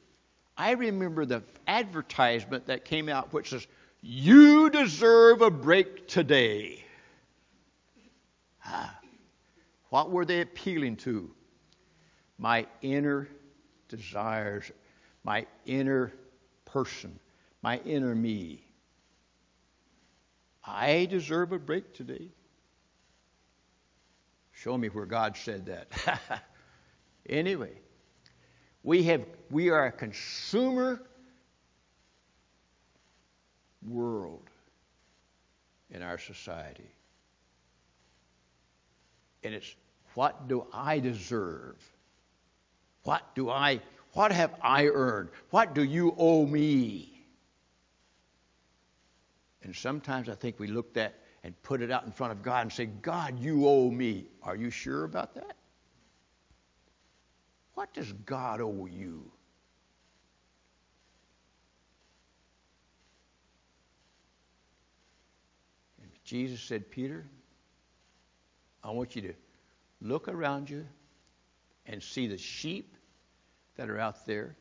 I 0.57 0.72
remember 0.72 1.24
the 1.24 1.42
advertisement 1.66 2.66
that 2.66 2.85
came 2.85 3.09
out 3.09 3.33
which 3.33 3.50
says, 3.50 3.66
"You 4.00 4.70
deserve 4.70 5.42
a 5.42 5.50
break 5.50 6.07
today." 6.07 6.85
Ah, 8.64 8.98
what 9.88 10.11
were 10.11 10.24
they 10.24 10.40
appealing 10.40 10.96
to? 10.98 11.35
My 12.38 12.66
inner 12.83 13.29
desires, 13.88 14.70
my 15.25 15.46
inner 15.64 16.12
person, 16.64 17.18
my 17.62 17.79
inner 17.85 18.14
me. 18.14 18.64
I 20.64 21.07
deserve 21.07 21.53
a 21.53 21.59
break 21.59 21.94
today. 21.94 22.29
Show 24.53 24.77
me 24.77 24.88
where 24.88 25.07
God 25.07 25.37
said 25.37 25.66
that. 25.66 26.42
anyway, 27.29 27.72
we 28.83 29.03
have 29.05 29.25
we 29.51 29.70
are 29.70 29.87
a 29.87 29.92
consumer 29.92 31.01
world 33.87 34.49
in 35.90 36.03
our 36.03 36.18
society. 36.18 36.90
And 39.44 39.55
it's 39.55 39.75
what 40.14 40.49
do 40.49 40.66
I 40.72 40.99
deserve? 40.99 41.77
What 43.07 43.37
do 43.37 43.49
I 43.49 43.81
what 44.14 44.33
have 44.33 44.55
I 44.61 44.87
earned? 44.87 45.29
What 45.51 45.75
do 45.75 45.85
you 45.85 46.14
owe 46.19 46.45
me? 46.45 47.23
And 49.62 49.77
sometimes 49.77 50.29
I 50.29 50.35
think 50.35 50.59
we 50.59 50.66
look 50.66 50.97
at 50.97 51.14
and 51.45 51.61
put 51.62 51.83
it 51.83 51.90
out 51.92 52.05
in 52.05 52.11
front 52.11 52.33
of 52.33 52.42
God 52.42 52.62
and 52.62 52.73
say, 52.73 52.87
God, 52.87 53.38
you 53.38 53.69
owe 53.69 53.90
me. 53.90 54.27
Are 54.42 54.57
you 54.57 54.71
sure 54.71 55.05
about 55.05 55.35
that? 55.35 55.57
What 57.75 57.92
does 57.95 58.12
God 58.25 58.61
owe 58.61 58.87
you? 58.87 59.31
Jesus 66.25 66.61
said, 66.61 66.90
Peter, 66.90 67.25
I 68.83 68.90
want 68.90 69.14
you 69.14 69.23
to 69.23 69.35
look 70.01 70.27
around 70.27 70.69
you 70.69 70.85
and 71.87 72.03
see 72.03 72.27
the 72.27 72.38
sheep 72.38 72.95
that 73.76 73.90
are 73.90 73.98
out 73.98 74.26
there. 74.26 74.56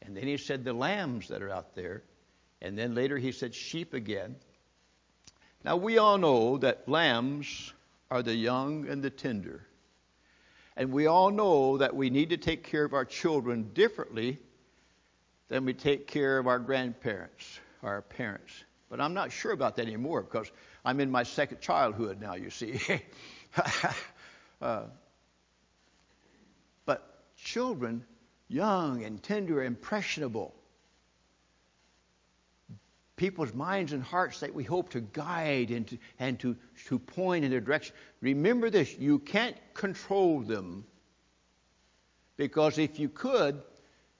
And 0.00 0.16
then 0.16 0.24
he 0.24 0.36
said, 0.36 0.64
the 0.64 0.72
lambs 0.72 1.28
that 1.28 1.42
are 1.42 1.50
out 1.50 1.74
there. 1.74 2.02
And 2.60 2.76
then 2.76 2.94
later 2.94 3.18
he 3.18 3.32
said 3.32 3.54
sheep 3.54 3.94
again. 3.94 4.36
Now 5.64 5.76
we 5.76 5.98
all 5.98 6.18
know 6.18 6.58
that 6.58 6.88
lambs 6.88 7.72
are 8.10 8.22
the 8.22 8.34
young 8.34 8.88
and 8.88 9.02
the 9.02 9.10
tender. 9.10 9.66
And 10.76 10.92
we 10.92 11.06
all 11.06 11.30
know 11.30 11.78
that 11.78 11.94
we 11.94 12.10
need 12.10 12.30
to 12.30 12.36
take 12.36 12.64
care 12.64 12.84
of 12.84 12.94
our 12.94 13.04
children 13.04 13.70
differently 13.74 14.38
than 15.48 15.64
we 15.64 15.74
take 15.74 16.06
care 16.06 16.38
of 16.38 16.46
our 16.46 16.58
grandparents, 16.58 17.60
our 17.82 18.02
parents. 18.02 18.52
But 18.88 19.00
I'm 19.00 19.14
not 19.14 19.32
sure 19.32 19.52
about 19.52 19.76
that 19.76 19.86
anymore 19.86 20.22
because 20.22 20.50
I'm 20.84 21.00
in 21.00 21.10
my 21.10 21.22
second 21.22 21.60
childhood 21.60 22.20
now, 22.20 22.34
you 22.34 22.50
see. 22.50 22.80
uh, 24.62 24.82
but 26.84 27.34
children, 27.36 28.04
young 28.52 29.04
and 29.04 29.22
tender, 29.22 29.62
impressionable, 29.62 30.54
people's 33.16 33.54
minds 33.54 33.92
and 33.92 34.02
hearts 34.02 34.40
that 34.40 34.54
we 34.54 34.64
hope 34.64 34.90
to 34.90 35.00
guide 35.00 35.70
and 35.70 35.86
to, 35.86 35.98
and 36.18 36.40
to, 36.40 36.56
to 36.86 36.98
point 36.98 37.44
in 37.44 37.50
their 37.50 37.60
direction. 37.60 37.94
Remember 38.20 38.70
this 38.70 38.98
you 38.98 39.18
can't 39.18 39.56
control 39.74 40.40
them 40.40 40.84
because 42.36 42.78
if 42.78 42.98
you 42.98 43.08
could, 43.08 43.62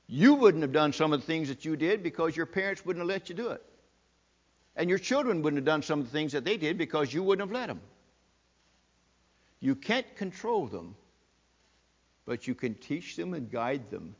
you 0.06 0.34
wouldn't 0.34 0.62
have 0.62 0.72
done 0.72 0.92
some 0.92 1.12
of 1.12 1.20
the 1.20 1.26
things 1.26 1.48
that 1.48 1.64
you 1.64 1.76
did 1.76 2.02
because 2.02 2.36
your 2.36 2.46
parents 2.46 2.84
wouldn't 2.84 3.02
have 3.02 3.08
let 3.08 3.28
you 3.28 3.34
do 3.34 3.48
it. 3.48 3.62
And 4.76 4.88
your 4.88 4.98
children 4.98 5.42
wouldn't 5.42 5.58
have 5.58 5.66
done 5.66 5.82
some 5.82 6.00
of 6.00 6.06
the 6.06 6.12
things 6.12 6.32
that 6.32 6.44
they 6.44 6.56
did 6.56 6.78
because 6.78 7.12
you 7.12 7.22
wouldn't 7.22 7.48
have 7.48 7.52
let 7.52 7.66
them. 7.66 7.80
You 9.60 9.74
can't 9.74 10.06
control 10.16 10.66
them, 10.66 10.96
but 12.26 12.46
you 12.46 12.54
can 12.54 12.74
teach 12.74 13.16
them 13.16 13.34
and 13.34 13.50
guide 13.50 13.90
them, 13.90 14.14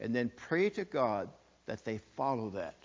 and 0.00 0.14
then 0.14 0.30
pray 0.36 0.70
to 0.70 0.84
God 0.84 1.28
that 1.66 1.84
they 1.84 1.98
follow 2.16 2.50
that. 2.50 2.78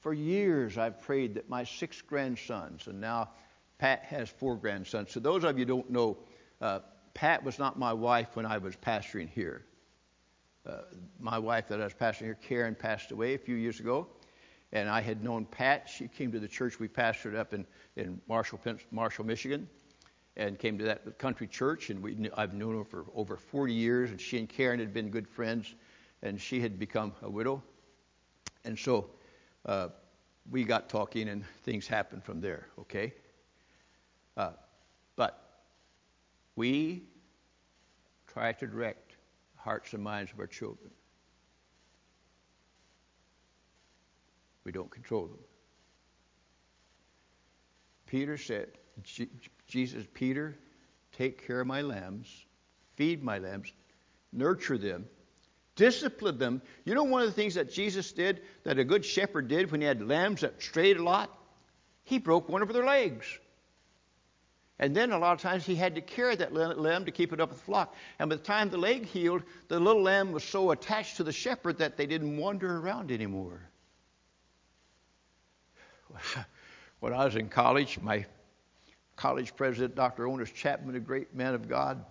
For 0.00 0.12
years, 0.12 0.78
I've 0.78 1.00
prayed 1.00 1.34
that 1.34 1.48
my 1.48 1.64
six 1.64 2.00
grandsons, 2.00 2.86
and 2.86 3.00
now 3.00 3.30
Pat 3.78 4.04
has 4.04 4.28
four 4.28 4.56
grandsons. 4.56 5.10
So, 5.10 5.20
those 5.20 5.44
of 5.44 5.58
you 5.58 5.64
don't 5.64 5.90
know, 5.90 6.18
uh, 6.60 6.80
Pat 7.14 7.42
was 7.42 7.58
not 7.58 7.78
my 7.78 7.92
wife 7.92 8.36
when 8.36 8.46
I 8.46 8.58
was 8.58 8.76
pastoring 8.76 9.28
here. 9.28 9.64
Uh, 10.66 10.82
my 11.20 11.38
wife 11.38 11.68
that 11.68 11.80
I 11.80 11.84
was 11.84 11.94
pastoring 11.94 12.24
here, 12.24 12.38
Karen, 12.40 12.74
passed 12.74 13.12
away 13.12 13.34
a 13.34 13.38
few 13.38 13.54
years 13.54 13.80
ago. 13.80 14.08
And 14.72 14.88
I 14.88 15.00
had 15.00 15.22
known 15.22 15.44
Pat. 15.44 15.88
She 15.88 16.08
came 16.08 16.32
to 16.32 16.40
the 16.40 16.48
church 16.48 16.80
we 16.80 16.88
pastored 16.88 17.36
up 17.36 17.54
in, 17.54 17.64
in 17.94 18.20
Marshall, 18.28 18.60
Marshall, 18.90 19.24
Michigan, 19.24 19.68
and 20.36 20.58
came 20.58 20.78
to 20.78 20.84
that 20.84 21.18
country 21.18 21.46
church. 21.46 21.90
And 21.90 22.02
we, 22.02 22.30
I've 22.36 22.54
known 22.54 22.76
her 22.76 22.84
for 22.84 23.06
over 23.14 23.36
40 23.36 23.72
years. 23.72 24.10
And 24.10 24.20
she 24.20 24.38
and 24.38 24.48
Karen 24.48 24.78
had 24.78 24.92
been 24.92 25.10
good 25.10 25.28
friends. 25.28 25.74
And 26.22 26.40
she 26.40 26.60
had 26.60 26.78
become 26.78 27.12
a 27.22 27.30
widow. 27.30 27.62
And 28.64 28.78
so 28.78 29.10
uh, 29.64 29.88
we 30.50 30.64
got 30.64 30.88
talking 30.88 31.28
and 31.28 31.44
things 31.62 31.86
happened 31.86 32.24
from 32.24 32.40
there, 32.40 32.68
okay? 32.78 33.14
Uh, 34.36 34.50
but 35.14 35.62
we 36.56 37.04
try 38.26 38.52
to 38.52 38.66
direct 38.66 39.16
hearts 39.56 39.92
and 39.92 40.02
minds 40.02 40.32
of 40.32 40.40
our 40.40 40.46
children. 40.46 40.90
We 44.64 44.72
don't 44.72 44.90
control 44.90 45.26
them. 45.26 45.38
Peter 48.06 48.36
said, 48.36 48.68
Jesus, 49.66 50.04
Peter, 50.14 50.56
take 51.16 51.46
care 51.46 51.60
of 51.60 51.66
my 51.66 51.82
lambs, 51.82 52.46
feed 52.94 53.22
my 53.22 53.38
lambs, 53.38 53.72
nurture 54.32 54.78
them, 54.78 55.06
discipline 55.74 56.38
them. 56.38 56.62
You 56.84 56.94
know, 56.94 57.04
one 57.04 57.22
of 57.22 57.28
the 57.28 57.34
things 57.34 57.54
that 57.54 57.70
Jesus 57.72 58.12
did, 58.12 58.42
that 58.64 58.78
a 58.78 58.84
good 58.84 59.04
shepherd 59.04 59.48
did 59.48 59.70
when 59.70 59.80
he 59.80 59.86
had 59.86 60.06
lambs 60.06 60.40
that 60.40 60.62
strayed 60.62 60.96
a 60.96 61.02
lot? 61.02 61.30
He 62.04 62.18
broke 62.18 62.48
one 62.48 62.62
of 62.62 62.72
their 62.72 62.84
legs. 62.84 63.26
And 64.78 64.94
then 64.94 65.10
a 65.12 65.18
lot 65.18 65.32
of 65.32 65.40
times 65.40 65.64
he 65.64 65.74
had 65.74 65.94
to 65.94 66.02
carry 66.02 66.36
that 66.36 66.52
lamb 66.52 67.06
to 67.06 67.10
keep 67.10 67.32
it 67.32 67.40
up 67.40 67.48
with 67.48 67.58
the 67.58 67.64
flock. 67.64 67.94
And 68.18 68.28
by 68.28 68.36
the 68.36 68.42
time 68.42 68.68
the 68.68 68.76
leg 68.76 69.06
healed, 69.06 69.42
the 69.68 69.80
little 69.80 70.02
lamb 70.02 70.32
was 70.32 70.44
so 70.44 70.70
attached 70.70 71.16
to 71.16 71.24
the 71.24 71.32
shepherd 71.32 71.78
that 71.78 71.96
they 71.96 72.06
didn't 72.06 72.36
wander 72.36 72.78
around 72.78 73.10
anymore. 73.10 73.60
When 77.00 77.12
I 77.12 77.26
was 77.26 77.36
in 77.36 77.50
college, 77.50 78.00
my 78.00 78.24
college 79.16 79.56
president, 79.56 79.94
Dr. 79.94 80.28
Onus 80.28 80.50
Chapman, 80.50 80.94
a 80.94 81.00
great 81.00 81.34
man 81.34 81.54
of 81.54 81.68
God, 81.68 82.04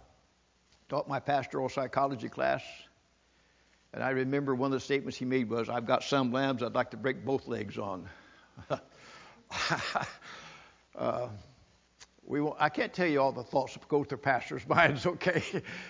taught 0.90 1.08
my 1.08 1.20
pastoral 1.20 1.70
psychology 1.70 2.30
class. 2.30 2.64
And 3.94 4.04
I 4.04 4.10
remember 4.10 4.54
one 4.56 4.74
of 4.74 4.80
the 4.80 4.84
statements 4.84 5.18
he 5.18 5.26
made 5.26 5.50
was, 5.50 5.70
I've 5.70 5.86
got 5.86 6.04
some 6.04 6.32
lambs 6.32 6.62
I'd 6.64 6.74
like 6.74 6.92
to 6.92 6.98
break 6.98 7.24
both 7.24 7.48
legs 7.48 7.78
on. 7.78 8.10
uh, 10.96 11.28
we 12.26 12.42
won't, 12.42 12.58
I 12.60 12.70
can't 12.70 12.94
tell 12.94 13.08
you 13.08 13.22
all 13.22 13.32
the 13.32 13.44
thoughts 13.44 13.74
that 13.74 13.88
go 13.88 14.04
through 14.04 14.18
pastors' 14.18 14.66
minds, 14.68 15.06
okay? 15.06 15.44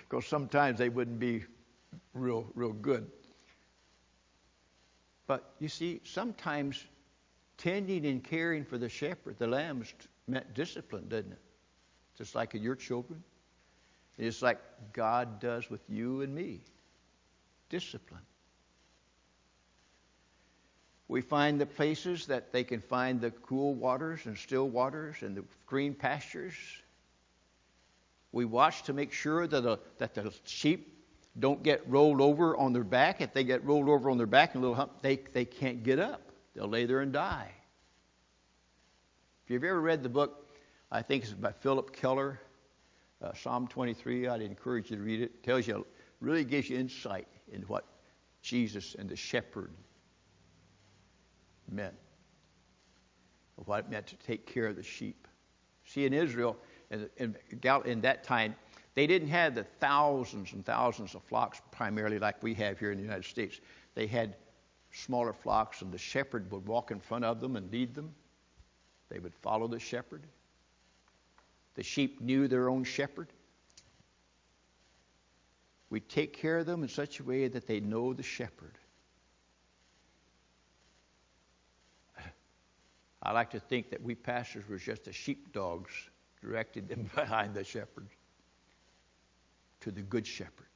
because 0.08 0.28
sometimes 0.28 0.78
they 0.78 0.90
wouldn't 0.90 1.20
be 1.20 1.46
real, 2.14 2.46
real 2.56 2.74
good. 2.74 3.10
But 5.28 5.54
you 5.60 5.70
see, 5.70 6.02
sometimes 6.04 6.86
tending 7.58 8.06
and 8.06 8.24
caring 8.24 8.66
for 8.66 8.78
the 8.78 8.90
shepherd, 8.90 9.40
the 9.40 9.48
lambs, 9.48 9.94
meant 10.28 10.54
discipline, 10.54 11.08
didn't 11.08 11.34
it? 11.34 11.42
Just 12.18 12.36
like 12.36 12.56
in 12.56 12.62
your 12.62 12.76
children. 12.76 13.24
It's 14.18 14.42
like 14.42 14.60
God 14.94 15.40
does 15.40 15.70
with 15.70 15.82
you 15.90 16.22
and 16.22 16.34
me 16.34 16.62
discipline. 17.70 18.22
We 21.08 21.22
find 21.22 21.60
the 21.60 21.66
places 21.66 22.26
that 22.28 22.52
they 22.52 22.64
can 22.64 22.80
find 22.80 23.22
the 23.22 23.32
cool 23.32 23.74
waters 23.74 24.26
and 24.26 24.38
still 24.38 24.70
waters 24.70 25.18
and 25.22 25.36
the 25.36 25.44
green 25.66 25.94
pastures. 25.94 26.56
We 28.32 28.46
watch 28.46 28.84
to 28.84 28.94
make 28.94 29.12
sure 29.12 29.46
that, 29.46 29.62
the, 29.62 29.80
that 30.00 30.16
the 30.16 30.34
sheep 30.46 31.04
don't 31.40 31.62
get 31.62 31.88
rolled 31.88 32.22
over 32.22 32.58
on 32.58 32.74
their 32.74 32.84
back. 32.84 33.22
If 33.22 33.34
they 33.34 33.44
get 33.44 33.64
rolled 33.64 33.88
over 33.88 34.10
on 34.10 34.18
their 34.18 34.26
back 34.26 34.56
and 34.56 34.64
a 34.64 34.68
little 34.68 34.76
hump, 34.76 35.02
they, 35.02 35.18
they 35.18 35.46
can't 35.46 35.84
get 35.84 36.00
up. 36.00 36.22
They'll 36.56 36.68
lay 36.68 36.86
there 36.86 37.02
and 37.02 37.14
die. 37.14 37.52
If 39.46 39.52
you've 39.52 39.64
ever 39.64 39.80
read 39.80 40.02
the 40.02 40.10
book, 40.10 40.50
I 40.92 41.04
think 41.04 41.24
it's 41.24 41.34
by 41.34 41.52
Phillip 41.52 41.96
Keller, 41.96 42.40
uh, 43.22 43.32
Psalm 43.34 43.68
23, 43.68 44.28
I'd 44.28 44.42
encourage 44.42 44.90
you 44.90 44.98
to 44.98 45.04
read 45.04 45.22
it. 45.22 45.26
It 45.26 45.44
tells 45.44 45.68
you, 45.68 45.86
really 46.20 46.44
gives 46.44 46.68
you 46.68 46.80
insight 46.80 47.28
into 47.52 47.68
what 47.68 47.86
Jesus 48.42 48.96
and 48.98 49.08
the 49.08 49.16
shepherd 49.16 49.70
meant, 51.72 51.94
what 53.66 53.82
it 53.82 53.92
meant 53.92 54.08
to 54.08 54.16
take 54.16 54.48
care 54.48 54.66
of 54.66 54.78
the 54.78 54.82
sheep. 54.82 55.28
See, 55.86 56.06
in 56.06 56.14
Israel, 56.14 56.58
in, 56.90 57.08
in, 57.18 57.36
in 57.86 58.02
that 58.02 58.24
time, 58.24 58.56
they 58.96 59.06
didn't 59.06 59.28
have 59.28 59.54
the 59.54 59.66
thousands 59.80 60.54
and 60.54 60.66
thousands 60.66 61.14
of 61.14 61.22
flocks 61.22 61.62
primarily 61.70 62.18
like 62.18 62.42
we 62.42 62.56
have 62.56 62.80
here 62.80 62.92
in 62.92 62.98
the 62.98 63.04
United 63.04 63.26
States. 63.26 63.62
They 63.94 64.08
had 64.08 64.38
smaller 64.92 65.34
flocks, 65.34 65.84
and 65.84 65.92
the 65.92 66.00
shepherd 66.00 66.50
would 66.52 66.66
walk 66.66 66.90
in 66.90 67.00
front 67.00 67.26
of 67.26 67.40
them 67.42 67.58
and 67.58 67.72
lead 67.72 67.94
them. 67.94 68.16
They 69.16 69.20
would 69.20 69.34
follow 69.36 69.70
the 69.70 69.80
shepherd. 69.80 70.24
The 71.76 71.84
sheep 71.84 72.20
knew 72.20 72.50
their 72.50 72.68
own 72.68 72.84
shepherd. 72.84 73.30
We 75.90 76.02
take 76.02 76.34
care 76.34 76.58
of 76.58 76.66
them 76.66 76.84
in 76.84 76.90
such 76.90 77.22
a 77.22 77.24
way 77.24 77.48
that 77.48 77.66
they 77.66 77.80
know 77.80 78.12
the 78.12 78.24
shepherd. 78.24 78.78
I 83.24 83.32
like 83.32 83.52
to 83.52 83.60
think 83.62 83.90
that 83.92 84.04
we 84.04 84.16
pastors 84.16 84.68
were 84.68 84.78
just 84.78 85.06
the 85.06 85.14
sheepdogs 85.14 85.94
directed 86.42 86.90
them 86.90 87.10
behind 87.16 87.54
the 87.54 87.64
shepherd 87.64 88.10
to 89.80 89.92
the 89.92 90.02
good 90.02 90.28
shepherd. 90.28 90.68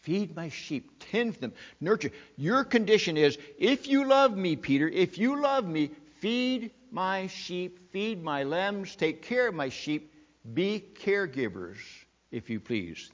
Feed 0.00 0.34
my 0.34 0.48
sheep, 0.48 0.90
tend 1.12 1.34
them, 1.34 1.52
nurture. 1.80 2.10
Your 2.36 2.64
condition 2.64 3.16
is 3.16 3.38
if 3.56 3.86
you 3.86 4.04
love 4.04 4.36
me, 4.36 4.56
Peter, 4.56 4.88
if 4.88 5.16
you 5.16 5.40
love 5.40 5.64
me, 5.64 5.92
feed 6.18 6.72
my 6.94 7.26
sheep, 7.26 7.90
feed 7.90 8.22
my 8.22 8.44
lambs, 8.44 8.94
take 8.94 9.20
care 9.20 9.48
of 9.48 9.54
my 9.54 9.68
sheep, 9.68 10.14
be 10.54 10.82
caregivers, 10.94 11.78
if 12.30 12.48
you 12.48 12.60
please. 12.60 13.10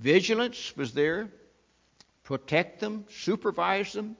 Vigilance 0.00 0.76
was 0.76 0.92
there. 0.92 1.28
Protect 2.24 2.80
them, 2.80 3.04
supervise 3.08 3.92
them, 3.92 4.16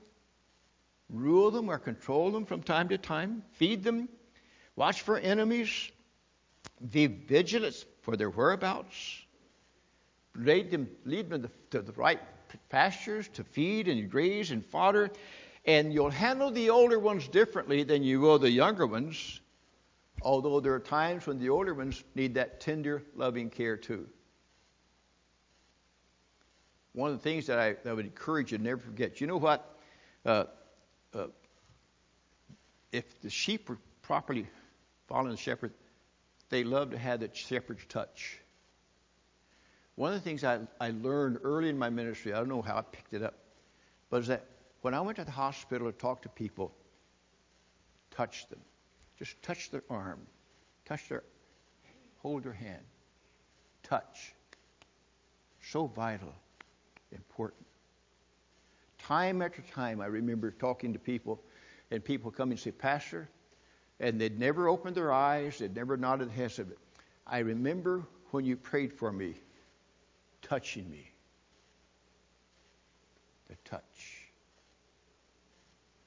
rule 1.09 1.51
them 1.51 1.69
or 1.69 1.79
control 1.79 2.31
them 2.31 2.45
from 2.45 2.63
time 2.63 2.89
to 2.89 2.99
time, 2.99 3.43
feed 3.53 3.83
them, 3.83 4.09
watch 4.75 5.03
for 5.03 5.19
enemies, 5.19 5.91
be 6.91 7.07
vigilant 7.07 7.85
for 8.03 8.17
their 8.17 8.31
whereabouts, 8.31 9.23
lead 10.35 10.71
them, 10.71 10.89
lead 11.05 11.31
them 11.31 11.49
to 11.71 11.81
the 11.81 11.93
right 11.93 12.21
pastures 12.69 13.29
to 13.29 13.45
feed 13.45 13.89
and 13.89 14.11
graze 14.11 14.51
and 14.51 14.67
fodder, 14.67 15.11
and 15.65 15.93
you'll 15.93 16.11
handle 16.11 16.51
the 16.51 16.71
older 16.71 16.99
ones 16.99 17.29
differently 17.29 17.83
than 17.85 18.03
you 18.03 18.21
will 18.21 18.39
the 18.39 18.51
younger 18.51 18.87
ones, 18.87 19.41
although 20.23 20.61
there 20.61 20.75
are 20.75 20.81
times 20.81 21.27
when 21.27 21.39
the 21.39 21.49
older 21.49 21.75
ones 21.75 22.03
need 22.15 22.35
that 22.35 22.61
tender, 22.61 23.03
loving 23.15 23.51
care 23.51 23.77
too. 23.77 24.09
One 26.95 27.11
of 27.11 27.17
the 27.17 27.23
things 27.23 27.47
that 27.47 27.59
I, 27.59 27.77
I 27.89 27.93
would 27.93 28.05
encourage 28.05 28.53
you 28.53 28.59
to 28.59 28.65
never 28.65 28.81
forget, 28.81 29.21
you 29.21 29.27
know 29.27 29.39
what? 29.39 29.79
Uh, 30.27 30.45
uh, 31.15 31.27
if 32.91 33.21
the 33.23 33.31
sheep 33.31 33.69
were 33.69 33.79
properly 34.03 34.47
following 35.09 35.31
the 35.31 35.37
shepherd, 35.37 35.73
they 36.51 36.65
love 36.65 36.91
to 36.91 36.99
have 36.99 37.21
the 37.21 37.31
shepherd's 37.33 37.85
touch. 37.89 38.39
One 39.95 40.13
of 40.13 40.19
the 40.19 40.25
things 40.25 40.45
I, 40.45 40.61
I 40.81 40.91
learned 40.91 41.39
early 41.43 41.69
in 41.69 41.79
my 41.79 41.89
ministry, 41.89 42.33
I 42.33 42.39
don't 42.39 42.49
know 42.49 42.63
how 42.63 42.77
I 42.77 42.83
picked 42.83 43.15
it 43.15 43.23
up, 43.23 43.35
but 44.11 44.21
is 44.21 44.27
that 44.27 44.45
when 44.83 44.95
I 44.95 45.01
went 45.01 45.17
to 45.17 45.25
the 45.25 45.31
hospital 45.31 45.91
to 45.91 45.97
talk 45.97 46.23
to 46.23 46.29
people, 46.29 46.73
touch 48.11 48.49
them. 48.49 48.61
Just 49.19 49.41
touch 49.43 49.71
their 49.71 49.85
arm, 49.89 50.21
touch 50.85 51.09
their, 51.09 51.23
hold 52.19 52.43
their 52.43 52.53
hand. 52.53 52.83
Touch. 53.83 54.35
So 55.61 55.87
vital, 55.87 56.35
important. 57.13 57.65
Time 58.99 59.43
after 59.43 59.63
time, 59.63 60.01
I 60.01 60.07
remember 60.07 60.51
talking 60.51 60.93
to 60.93 60.99
people, 60.99 61.41
and 61.91 62.05
people 62.05 62.31
come 62.31 62.51
and 62.51 62.59
say, 62.59 62.73
Pastor, 62.73 63.29
and 64.01 64.21
they'd 64.21 64.39
never 64.39 64.69
opened 64.69 64.97
their 64.97 65.13
eyes, 65.13 65.59
they'd 65.59 65.75
never 65.75 65.97
nodded 65.97 66.31
heads 66.31 66.59
of 66.59 66.71
it. 66.71 66.79
I 67.27 67.39
remember 67.39 68.05
when 68.31 68.45
you 68.45 68.57
prayed 68.57 68.93
for 68.93 69.13
me, 69.13 69.35
touching 70.41 70.91
me. 70.91 71.11
The 73.49 73.57
touch. 73.65 73.83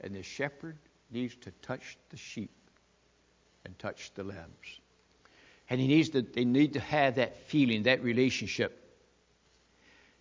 And 0.05 0.15
the 0.15 0.23
shepherd 0.23 0.77
needs 1.11 1.35
to 1.37 1.51
touch 1.63 1.97
the 2.11 2.17
sheep 2.17 2.51
and 3.65 3.77
touch 3.79 4.11
the 4.13 4.23
lambs. 4.23 4.79
And 5.67 5.81
he 5.81 5.87
needs 5.87 6.09
to, 6.09 6.21
they 6.21 6.45
need 6.45 6.73
to 6.73 6.79
have 6.79 7.15
that 7.15 7.47
feeling, 7.47 7.83
that 7.83 8.03
relationship. 8.03 8.81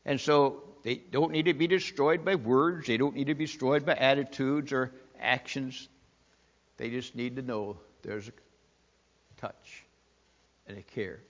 And 0.06 0.18
so 0.18 0.64
they 0.82 0.96
don't 0.96 1.32
need 1.32 1.44
to 1.44 1.54
be 1.54 1.66
destroyed 1.66 2.24
by 2.24 2.34
words, 2.34 2.86
they 2.86 2.96
don't 2.96 3.14
need 3.14 3.26
to 3.26 3.34
be 3.34 3.44
destroyed 3.44 3.84
by 3.84 3.94
attitudes 3.94 4.72
or 4.72 4.92
actions. 5.20 5.88
They 6.78 6.88
just 6.88 7.14
need 7.14 7.36
to 7.36 7.42
know 7.42 7.76
there's 8.02 8.28
a 8.28 8.32
touch 9.38 9.84
and 10.66 10.78
a 10.78 10.82
care. 10.82 11.20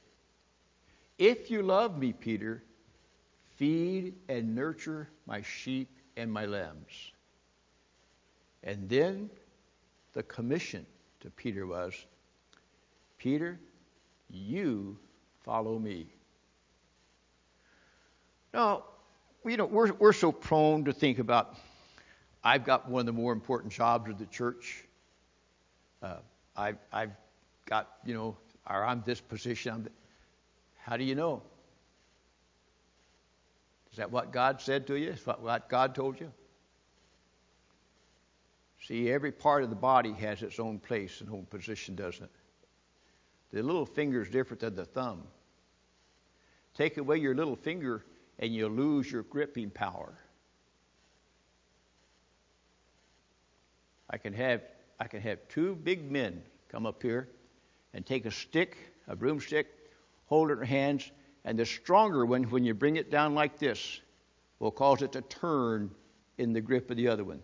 If 1.18 1.50
you 1.50 1.62
love 1.62 1.98
me, 1.98 2.12
Peter, 2.12 2.62
feed 3.56 4.14
and 4.28 4.54
nurture 4.54 5.08
my 5.26 5.42
sheep 5.42 5.88
and 6.16 6.32
my 6.32 6.46
lambs. 6.46 7.12
And 8.64 8.88
then 8.88 9.30
the 10.14 10.22
commission 10.22 10.86
to 11.20 11.30
Peter 11.30 11.66
was 11.66 11.94
Peter, 13.18 13.60
you 14.30 14.98
follow 15.44 15.78
me. 15.78 16.06
Now, 18.52 18.84
you 19.44 19.56
know, 19.56 19.66
we're, 19.66 19.92
we're 19.92 20.12
so 20.12 20.32
prone 20.32 20.84
to 20.86 20.92
think 20.92 21.18
about, 21.18 21.56
I've 22.42 22.64
got 22.64 22.88
one 22.88 23.00
of 23.00 23.06
the 23.06 23.12
more 23.12 23.32
important 23.32 23.72
jobs 23.72 24.10
of 24.10 24.18
the 24.18 24.26
church. 24.26 24.84
Uh, 26.02 26.16
I've, 26.56 26.78
I've 26.92 27.12
got, 27.66 27.90
you 28.04 28.14
know, 28.14 28.36
or 28.68 28.84
I'm 28.84 29.02
this 29.04 29.20
position. 29.20 29.72
I'm 29.72 29.88
How 30.78 30.96
do 30.96 31.04
you 31.04 31.14
know? 31.14 31.42
Is 33.90 33.98
that 33.98 34.10
what 34.10 34.32
God 34.32 34.60
said 34.60 34.86
to 34.86 34.96
you? 34.96 35.10
Is 35.10 35.24
that 35.24 35.40
what 35.40 35.68
God 35.68 35.94
told 35.94 36.18
you? 36.18 36.32
See, 38.86 39.10
every 39.10 39.32
part 39.32 39.62
of 39.62 39.70
the 39.70 39.76
body 39.76 40.12
has 40.12 40.42
its 40.42 40.60
own 40.60 40.78
place 40.78 41.22
and 41.22 41.30
own 41.30 41.46
position, 41.46 41.94
doesn't 41.94 42.24
it? 42.24 42.30
The 43.50 43.62
little 43.62 43.86
finger 43.86 44.20
is 44.20 44.28
different 44.28 44.60
than 44.60 44.74
the 44.74 44.84
thumb. 44.84 45.22
Take 46.74 46.98
away 46.98 47.16
your 47.18 47.34
little 47.34 47.56
finger 47.56 48.04
and 48.38 48.54
you 48.54 48.68
lose 48.68 49.10
your 49.10 49.22
gripping 49.22 49.70
power. 49.70 50.12
I 54.10 54.18
can 54.18 54.34
have 54.34 54.60
I 55.00 55.08
can 55.08 55.22
have 55.22 55.38
two 55.48 55.76
big 55.76 56.10
men 56.10 56.42
come 56.68 56.84
up 56.84 57.02
here 57.02 57.28
and 57.94 58.04
take 58.04 58.26
a 58.26 58.30
stick, 58.30 58.76
a 59.08 59.16
broomstick, 59.16 59.66
hold 60.26 60.50
it 60.50 60.54
in 60.54 60.58
their 60.58 60.66
hands, 60.66 61.10
and 61.44 61.58
the 61.58 61.66
stronger 61.66 62.24
one, 62.24 62.44
when 62.44 62.64
you 62.64 62.74
bring 62.74 62.96
it 62.96 63.10
down 63.10 63.34
like 63.34 63.58
this, 63.58 64.00
will 64.58 64.70
cause 64.70 65.02
it 65.02 65.12
to 65.12 65.22
turn 65.22 65.90
in 66.38 66.52
the 66.52 66.60
grip 66.60 66.90
of 66.90 66.96
the 66.96 67.08
other 67.08 67.24
one. 67.24 67.40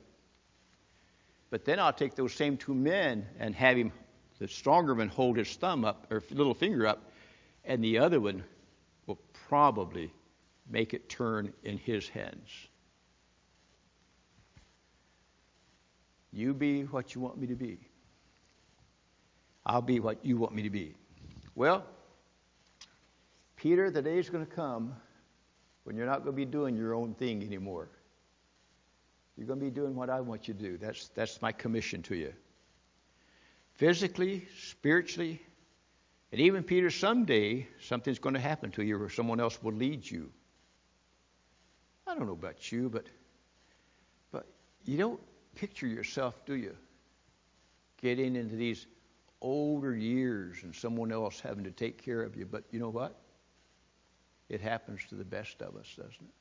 But 1.50 1.64
then 1.64 1.78
I'll 1.80 1.92
take 1.92 2.14
those 2.14 2.32
same 2.32 2.56
two 2.56 2.74
men 2.74 3.26
and 3.38 3.54
have 3.54 3.76
him 3.76 3.92
the 4.38 4.48
stronger 4.48 4.94
one 4.94 5.08
hold 5.08 5.36
his 5.36 5.54
thumb 5.54 5.84
up 5.84 6.06
or 6.10 6.22
little 6.30 6.54
finger 6.54 6.86
up, 6.86 7.10
and 7.64 7.84
the 7.84 7.98
other 7.98 8.20
one 8.20 8.42
will 9.06 9.18
probably 9.48 10.10
make 10.68 10.94
it 10.94 11.10
turn 11.10 11.52
in 11.62 11.76
his 11.76 12.08
hands. 12.08 12.48
You 16.32 16.54
be 16.54 16.84
what 16.84 17.14
you 17.14 17.20
want 17.20 17.38
me 17.38 17.48
to 17.48 17.54
be. 17.54 17.80
I'll 19.66 19.82
be 19.82 20.00
what 20.00 20.24
you 20.24 20.38
want 20.38 20.54
me 20.54 20.62
to 20.62 20.70
be. 20.70 20.94
Well, 21.54 21.84
Peter, 23.56 23.90
the 23.90 24.00
day 24.00 24.18
is 24.18 24.30
going 24.30 24.46
to 24.46 24.50
come 24.50 24.94
when 25.84 25.96
you're 25.96 26.06
not 26.06 26.24
going 26.24 26.32
to 26.34 26.36
be 26.36 26.46
doing 26.46 26.76
your 26.76 26.94
own 26.94 27.12
thing 27.14 27.42
anymore. 27.42 27.90
You're 29.40 29.46
going 29.46 29.58
to 29.58 29.64
be 29.64 29.70
doing 29.70 29.94
what 29.94 30.10
I 30.10 30.20
want 30.20 30.48
you 30.48 30.52
to 30.52 30.60
do. 30.60 30.76
That's, 30.76 31.08
that's 31.14 31.40
my 31.40 31.50
commission 31.50 32.02
to 32.02 32.14
you. 32.14 32.34
Physically, 33.72 34.46
spiritually, 34.62 35.40
and 36.30 36.42
even, 36.42 36.62
Peter, 36.62 36.90
someday 36.90 37.66
something's 37.80 38.18
going 38.18 38.34
to 38.34 38.40
happen 38.40 38.70
to 38.72 38.82
you 38.82 39.02
or 39.02 39.08
someone 39.08 39.40
else 39.40 39.62
will 39.62 39.72
lead 39.72 40.08
you. 40.08 40.30
I 42.06 42.14
don't 42.14 42.26
know 42.26 42.34
about 42.34 42.70
you, 42.70 42.90
but, 42.90 43.06
but 44.30 44.44
you 44.84 44.98
don't 44.98 45.20
picture 45.54 45.86
yourself, 45.86 46.44
do 46.44 46.54
you? 46.54 46.76
Getting 48.02 48.36
into 48.36 48.56
these 48.56 48.86
older 49.40 49.96
years 49.96 50.58
and 50.64 50.74
someone 50.74 51.10
else 51.12 51.40
having 51.40 51.64
to 51.64 51.70
take 51.70 52.04
care 52.04 52.20
of 52.20 52.36
you. 52.36 52.44
But 52.44 52.64
you 52.72 52.78
know 52.78 52.90
what? 52.90 53.18
It 54.50 54.60
happens 54.60 55.00
to 55.08 55.14
the 55.14 55.24
best 55.24 55.62
of 55.62 55.76
us, 55.76 55.86
doesn't 55.96 56.12
it? 56.20 56.39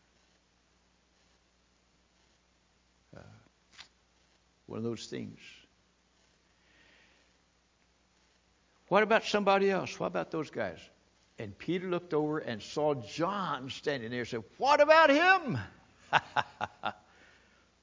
One 4.70 4.78
of 4.78 4.84
those 4.84 5.08
things. 5.08 5.40
What 8.88 9.04
about 9.04 9.24
somebody 9.24 9.70
else? 9.70 10.00
What 10.00 10.08
about 10.08 10.32
those 10.32 10.50
guys? 10.50 10.78
And 11.38 11.58
Peter 11.58 11.88
looked 11.88 12.14
over 12.14 12.40
and 12.40 12.62
saw 12.62 12.96
John 12.96 13.70
standing 13.70 14.10
there 14.12 14.22
and 14.22 14.28
said, 14.28 14.44
What 14.58 14.82
about 14.82 15.10
him? 15.10 15.58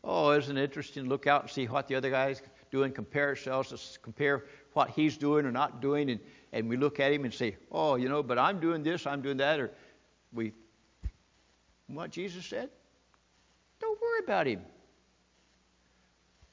oh, 0.05 0.31
isn't 0.33 0.57
it 0.57 0.63
interesting 0.63 1.05
to 1.05 1.09
look 1.09 1.27
out 1.27 1.43
and 1.43 1.51
see 1.51 1.67
what 1.67 1.89
the 1.89 1.95
other 1.95 2.11
guys 2.11 2.43
doing, 2.71 2.93
compare 2.93 3.29
ourselves, 3.29 3.99
compare 4.03 4.45
what 4.73 4.91
he's 4.91 5.17
doing 5.17 5.47
or 5.47 5.53
not 5.53 5.81
doing, 5.81 6.11
and, 6.11 6.21
and 6.53 6.69
we 6.69 6.77
look 6.77 7.01
at 7.01 7.13
him 7.13 7.25
and 7.25 7.33
say, 7.33 7.57
Oh, 7.71 7.95
you 7.97 8.09
know, 8.09 8.23
but 8.23 8.39
I'm 8.39 8.61
doing 8.61 8.83
this, 8.83 9.07
I'm 9.07 9.23
doing 9.23 9.39
that, 9.39 9.61
or 9.61 9.71
we 10.33 10.53
what 11.89 12.11
Jesus 12.11 12.45
said? 12.45 12.71
Don't 13.81 14.01
worry 14.01 14.21
about 14.25 14.47
him. 14.47 14.61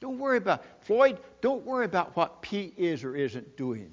Don't 0.04 0.18
worry 0.18 0.36
about 0.36 0.62
Floyd, 0.82 1.18
don't 1.40 1.64
worry 1.64 1.86
about 1.86 2.14
what 2.14 2.42
Pete 2.42 2.74
is 2.76 3.04
or 3.04 3.16
isn't 3.16 3.56
doing. 3.56 3.90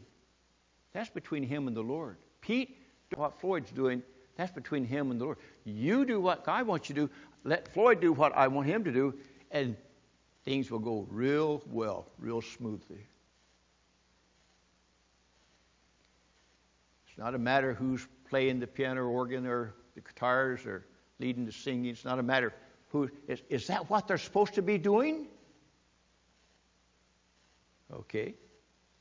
That's 0.91 1.09
between 1.09 1.41
him 1.41 1.69
and 1.69 1.77
the 1.77 1.81
Lord. 1.81 2.17
Pete, 2.41 2.75
what 3.15 3.39
Floyd's 3.39 3.71
doing, 3.71 4.03
that's 4.35 4.51
between 4.51 4.83
him 4.83 5.11
and 5.11 5.21
the 5.21 5.23
Lord. 5.23 5.37
You 5.63 6.03
do 6.03 6.19
what 6.19 6.43
God 6.43 6.67
wants 6.67 6.89
you 6.89 6.95
to 6.95 7.01
do. 7.07 7.13
Let 7.45 7.73
Floyd 7.73 8.01
do 8.01 8.11
what 8.11 8.35
I 8.35 8.49
want 8.49 8.67
him 8.67 8.83
to 8.83 8.91
do, 8.91 9.13
and 9.51 9.77
things 10.43 10.69
will 10.69 10.79
go 10.79 11.07
real 11.09 11.63
well, 11.71 12.09
real 12.19 12.41
smoothly. 12.41 13.07
It's 17.07 17.17
not 17.17 17.35
a 17.35 17.39
matter 17.39 17.73
who's 17.73 18.05
playing 18.29 18.59
the 18.59 18.67
piano 18.67 18.99
or 19.03 19.07
organ 19.07 19.47
or 19.47 19.75
the 19.95 20.01
guitars 20.01 20.65
or 20.65 20.85
leading 21.19 21.45
the 21.45 21.53
singing. 21.53 21.85
It's 21.85 22.03
not 22.03 22.19
a 22.19 22.23
matter 22.23 22.53
who 22.89 23.09
is, 23.29 23.43
is 23.47 23.65
that 23.67 23.89
what 23.89 24.09
they're 24.09 24.17
supposed 24.17 24.55
to 24.55 24.61
be 24.61 24.77
doing? 24.77 25.29
Okay, 27.93 28.35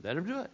let 0.02 0.16
him 0.16 0.24
do 0.24 0.40
it. 0.40 0.50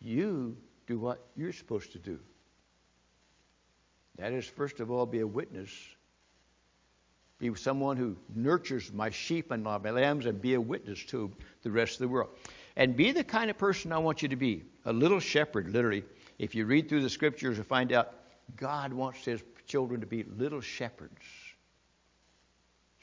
You 0.00 0.56
do 0.86 0.98
what 0.98 1.26
you're 1.36 1.52
supposed 1.52 1.92
to 1.92 1.98
do. 1.98 2.18
That 4.18 4.32
is, 4.32 4.46
first 4.46 4.80
of 4.80 4.90
all, 4.90 5.06
be 5.06 5.20
a 5.20 5.26
witness. 5.26 5.70
Be 7.38 7.54
someone 7.54 7.96
who 7.96 8.16
nurtures 8.34 8.92
my 8.92 9.10
sheep 9.10 9.50
and 9.50 9.62
my 9.62 9.76
lambs 9.76 10.26
and 10.26 10.40
be 10.40 10.54
a 10.54 10.60
witness 10.60 11.04
to 11.06 11.30
the 11.62 11.70
rest 11.70 11.94
of 11.94 11.98
the 12.00 12.08
world. 12.08 12.30
And 12.76 12.96
be 12.96 13.12
the 13.12 13.24
kind 13.24 13.50
of 13.50 13.58
person 13.58 13.92
I 13.92 13.98
want 13.98 14.22
you 14.22 14.28
to 14.28 14.36
be 14.36 14.64
a 14.84 14.92
little 14.92 15.20
shepherd, 15.20 15.68
literally. 15.68 16.04
If 16.38 16.54
you 16.54 16.66
read 16.66 16.88
through 16.88 17.02
the 17.02 17.10
scriptures, 17.10 17.58
you 17.58 17.62
find 17.64 17.92
out 17.92 18.14
God 18.56 18.92
wants 18.92 19.24
his 19.24 19.42
children 19.66 20.00
to 20.00 20.06
be 20.06 20.24
little 20.24 20.60
shepherds, 20.60 21.22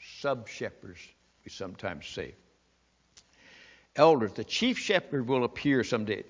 sub 0.00 0.48
shepherds, 0.48 1.00
we 1.44 1.50
sometimes 1.50 2.06
say. 2.06 2.34
Elders, 3.96 4.32
the 4.32 4.44
chief 4.44 4.78
shepherd 4.78 5.28
will 5.28 5.44
appear 5.44 5.84
someday. 5.84 6.24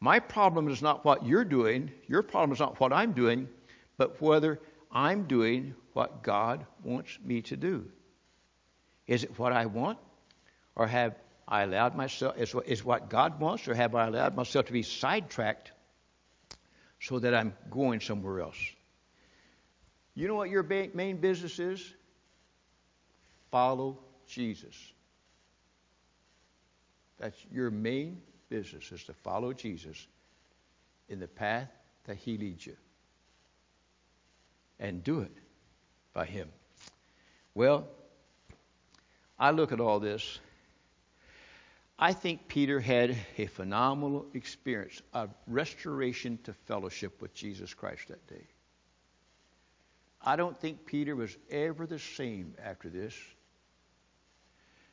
My 0.00 0.18
problem 0.18 0.68
is 0.68 0.82
not 0.82 1.04
what 1.04 1.26
you're 1.26 1.44
doing, 1.44 1.90
your 2.06 2.22
problem 2.22 2.52
is 2.52 2.60
not 2.60 2.80
what 2.80 2.92
I'm 2.92 3.12
doing, 3.12 3.48
but 3.96 4.20
whether 4.20 4.60
I'm 4.90 5.24
doing 5.24 5.74
what 5.92 6.22
God 6.22 6.64
wants 6.82 7.18
me 7.24 7.42
to 7.42 7.56
do. 7.56 7.86
Is 9.06 9.24
it 9.24 9.38
what 9.38 9.52
I 9.52 9.66
want? 9.66 9.98
Or 10.76 10.86
have 10.86 11.16
I 11.46 11.62
allowed 11.62 11.96
myself, 11.96 12.36
is, 12.38 12.54
is 12.66 12.84
what 12.84 13.10
God 13.10 13.40
wants, 13.40 13.66
or 13.66 13.74
have 13.74 13.94
I 13.94 14.06
allowed 14.06 14.36
myself 14.36 14.66
to 14.66 14.72
be 14.72 14.82
sidetracked 14.82 15.72
so 17.00 17.18
that 17.18 17.34
I'm 17.34 17.54
going 17.70 18.00
somewhere 18.00 18.40
else? 18.40 18.58
You 20.14 20.28
know 20.28 20.34
what 20.34 20.50
your 20.50 20.62
main 20.62 21.16
business 21.16 21.58
is? 21.58 21.94
Follow 23.50 23.98
Jesus. 24.28 24.76
That's 27.18 27.36
your 27.52 27.70
main 27.70 28.22
business 28.48 28.92
is 28.92 29.04
to 29.04 29.12
follow 29.12 29.52
Jesus 29.52 30.06
in 31.08 31.18
the 31.20 31.26
path 31.26 31.70
that 32.04 32.16
he 32.16 32.38
leads 32.38 32.66
you. 32.66 32.76
And 34.80 35.02
do 35.02 35.20
it 35.20 35.32
by 36.12 36.24
him. 36.24 36.48
Well, 37.54 37.88
I 39.38 39.50
look 39.50 39.72
at 39.72 39.80
all 39.80 39.98
this. 39.98 40.38
I 41.98 42.12
think 42.12 42.46
Peter 42.46 42.78
had 42.78 43.16
a 43.36 43.46
phenomenal 43.46 44.26
experience 44.34 45.02
of 45.12 45.30
restoration 45.48 46.38
to 46.44 46.52
fellowship 46.52 47.20
with 47.20 47.34
Jesus 47.34 47.74
Christ 47.74 48.06
that 48.08 48.24
day. 48.28 48.46
I 50.22 50.36
don't 50.36 50.56
think 50.56 50.86
Peter 50.86 51.16
was 51.16 51.36
ever 51.50 51.86
the 51.86 51.98
same 51.98 52.54
after 52.64 52.88
this 52.88 53.14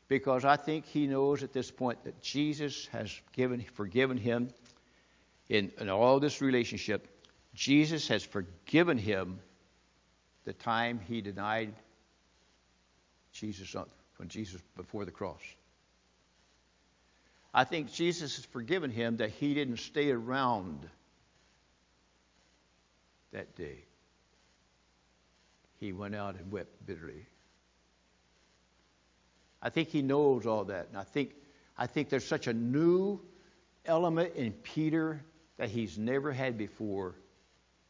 because 0.07 0.45
I 0.45 0.55
think 0.55 0.85
he 0.85 1.07
knows 1.07 1.43
at 1.43 1.53
this 1.53 1.71
point 1.71 2.03
that 2.03 2.21
Jesus 2.21 2.87
has 2.87 3.11
given, 3.33 3.61
forgiven 3.73 4.17
him 4.17 4.49
in, 5.49 5.71
in 5.79 5.89
all 5.89 6.19
this 6.19 6.41
relationship. 6.41 7.07
Jesus 7.53 8.07
has 8.09 8.23
forgiven 8.23 8.97
him 8.97 9.39
the 10.43 10.53
time 10.53 10.99
he 11.07 11.21
denied 11.21 11.73
Jesus 13.31 13.75
when 14.17 14.29
Jesus 14.29 14.61
before 14.75 15.05
the 15.05 15.11
cross. 15.11 15.41
I 17.53 17.63
think 17.63 17.91
Jesus 17.91 18.35
has 18.35 18.45
forgiven 18.45 18.91
him 18.91 19.17
that 19.17 19.31
he 19.31 19.53
didn't 19.53 19.77
stay 19.77 20.11
around 20.11 20.87
that 23.31 23.55
day. 23.55 23.85
He 25.79 25.93
went 25.93 26.15
out 26.15 26.35
and 26.35 26.51
wept 26.51 26.85
bitterly. 26.85 27.25
I 29.65 29.69
think 29.69 29.89
he 29.89 30.03
knows 30.03 30.45
all 30.45 30.65
that. 30.65 30.89
And 30.89 30.97
I 30.97 31.03
think, 31.03 31.33
I 31.75 31.87
think 31.87 32.09
there's 32.09 32.27
such 32.27 32.45
a 32.45 32.53
new 32.53 33.19
element 33.83 34.35
in 34.35 34.51
Peter 34.51 35.25
that 35.57 35.69
he's 35.69 35.97
never 35.97 36.31
had 36.31 36.55
before 36.55 37.15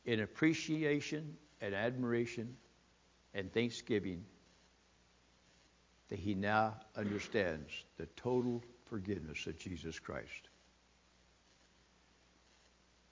in 0.06 0.22
appreciation 0.22 1.36
and 1.60 1.76
admiration 1.76 2.56
and 3.34 3.52
thanksgiving 3.52 4.24
that 6.08 6.18
he 6.18 6.34
now 6.34 6.76
understands 6.96 7.70
the 7.98 8.06
total 8.16 8.64
forgiveness 8.86 9.46
of 9.46 9.60
Jesus 9.60 10.00
Christ. 10.00 10.48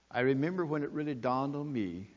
I 0.09 0.22
remember 0.22 0.66
when 0.66 0.84
it 0.84 0.91
really 0.91 1.16
dawned 1.16 1.57
on 1.57 1.70
me, 1.70 2.07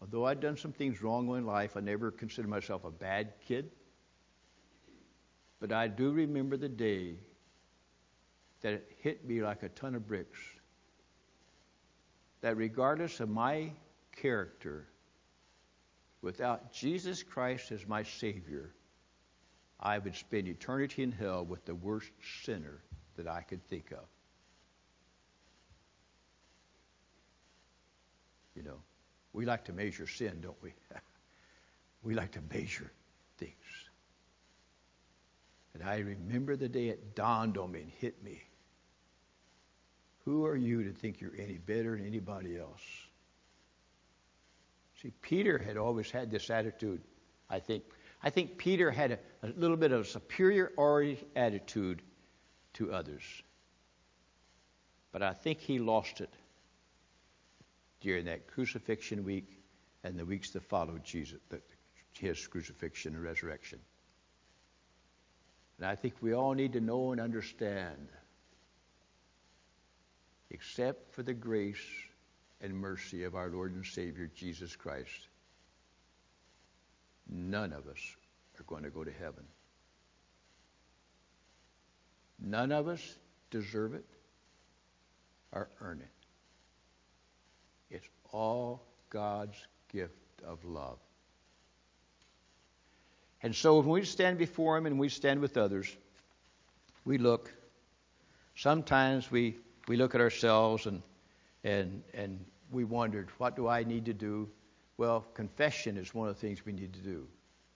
although 0.00 0.26
I'd 0.26 0.40
done 0.40 0.56
some 0.56 0.72
things 0.72 1.00
wrong 1.00 1.28
in 1.36 1.46
life, 1.46 1.76
I 1.76 1.80
never 1.80 2.10
considered 2.10 2.48
myself 2.48 2.84
a 2.84 2.90
bad 2.90 3.34
kid. 3.46 3.70
But 5.60 5.72
I 5.72 5.88
do 5.88 6.10
remember 6.10 6.56
the 6.56 6.68
day 6.68 7.16
that 8.62 8.72
it 8.72 8.90
hit 9.00 9.24
me 9.24 9.42
like 9.42 9.62
a 9.62 9.68
ton 9.68 9.94
of 9.94 10.06
bricks. 10.06 10.38
That 12.40 12.56
regardless 12.56 13.20
of 13.20 13.28
my 13.28 13.72
character, 14.16 14.86
without 16.22 16.72
Jesus 16.72 17.22
Christ 17.22 17.72
as 17.72 17.86
my 17.86 18.02
Savior, 18.02 18.70
I 19.78 19.98
would 19.98 20.14
spend 20.14 20.48
eternity 20.48 21.02
in 21.02 21.12
hell 21.12 21.44
with 21.44 21.64
the 21.66 21.74
worst 21.74 22.10
sinner 22.44 22.82
that 23.16 23.26
I 23.26 23.42
could 23.42 23.62
think 23.68 23.92
of. 23.92 24.04
You 28.54 28.62
know, 28.62 28.80
we 29.32 29.44
like 29.46 29.64
to 29.66 29.72
measure 29.72 30.06
sin, 30.06 30.40
don't 30.42 30.62
we? 30.62 30.72
we 32.02 32.14
like 32.14 32.32
to 32.32 32.42
measure 32.52 32.90
things. 33.38 33.54
And 35.74 35.82
I 35.82 35.98
remember 35.98 36.56
the 36.56 36.68
day 36.68 36.88
it 36.88 37.14
dawned 37.14 37.56
on 37.56 37.72
me 37.72 37.82
and 37.82 37.90
hit 37.90 38.22
me. 38.22 38.42
Who 40.24 40.44
are 40.44 40.56
you 40.56 40.84
to 40.84 40.92
think 40.92 41.20
you're 41.20 41.36
any 41.38 41.58
better 41.58 41.96
than 41.96 42.06
anybody 42.06 42.58
else? 42.58 42.82
See, 45.00 45.12
Peter 45.22 45.58
had 45.58 45.76
always 45.76 46.10
had 46.10 46.30
this 46.30 46.50
attitude, 46.50 47.00
I 47.48 47.60
think. 47.60 47.84
I 48.22 48.30
think 48.30 48.58
Peter 48.58 48.90
had 48.90 49.12
a, 49.12 49.18
a 49.46 49.48
little 49.56 49.76
bit 49.76 49.92
of 49.92 50.02
a 50.02 50.04
superiority 50.04 51.24
attitude 51.34 52.02
to 52.74 52.92
others. 52.92 53.22
But 55.12 55.22
I 55.22 55.32
think 55.32 55.60
he 55.60 55.78
lost 55.78 56.20
it 56.20 56.32
during 58.00 58.26
that 58.26 58.46
crucifixion 58.46 59.24
week 59.24 59.62
and 60.04 60.18
the 60.18 60.24
weeks 60.24 60.50
that 60.50 60.62
followed 60.64 61.04
Jesus, 61.04 61.40
his 62.12 62.46
crucifixion 62.46 63.14
and 63.14 63.22
resurrection. 63.22 63.78
And 65.80 65.88
I 65.88 65.96
think 65.96 66.14
we 66.20 66.34
all 66.34 66.52
need 66.52 66.74
to 66.74 66.80
know 66.80 67.12
and 67.12 67.20
understand, 67.20 68.08
except 70.50 71.14
for 71.14 71.22
the 71.22 71.32
grace 71.32 71.82
and 72.60 72.74
mercy 72.74 73.24
of 73.24 73.34
our 73.34 73.48
Lord 73.48 73.74
and 73.74 73.86
Savior 73.86 74.30
Jesus 74.36 74.76
Christ, 74.76 75.28
none 77.26 77.72
of 77.72 77.88
us 77.88 77.98
are 78.58 78.64
going 78.64 78.82
to 78.82 78.90
go 78.90 79.04
to 79.04 79.10
heaven. 79.10 79.44
None 82.38 82.72
of 82.72 82.86
us 82.86 83.16
deserve 83.50 83.94
it 83.94 84.04
or 85.50 85.70
earn 85.80 86.02
it. 86.02 87.94
It's 87.94 88.08
all 88.32 88.82
God's 89.08 89.56
gift 89.90 90.42
of 90.46 90.62
love. 90.62 90.98
And 93.42 93.54
so 93.54 93.78
when 93.78 93.88
we 93.88 94.04
stand 94.04 94.38
before 94.38 94.76
Him 94.76 94.86
and 94.86 94.98
we 94.98 95.08
stand 95.08 95.40
with 95.40 95.56
others, 95.56 95.94
we 97.04 97.18
look. 97.18 97.52
Sometimes 98.54 99.30
we, 99.30 99.56
we 99.88 99.96
look 99.96 100.14
at 100.14 100.20
ourselves 100.20 100.86
and, 100.86 101.02
and, 101.64 102.02
and 102.12 102.44
we 102.70 102.84
wondered, 102.84 103.30
what 103.38 103.56
do 103.56 103.68
I 103.68 103.84
need 103.84 104.04
to 104.06 104.12
do? 104.12 104.48
Well, 104.98 105.24
confession 105.32 105.96
is 105.96 106.14
one 106.14 106.28
of 106.28 106.34
the 106.34 106.40
things 106.40 106.66
we 106.66 106.72
need 106.72 106.92
to 106.92 107.00
do. 107.00 107.26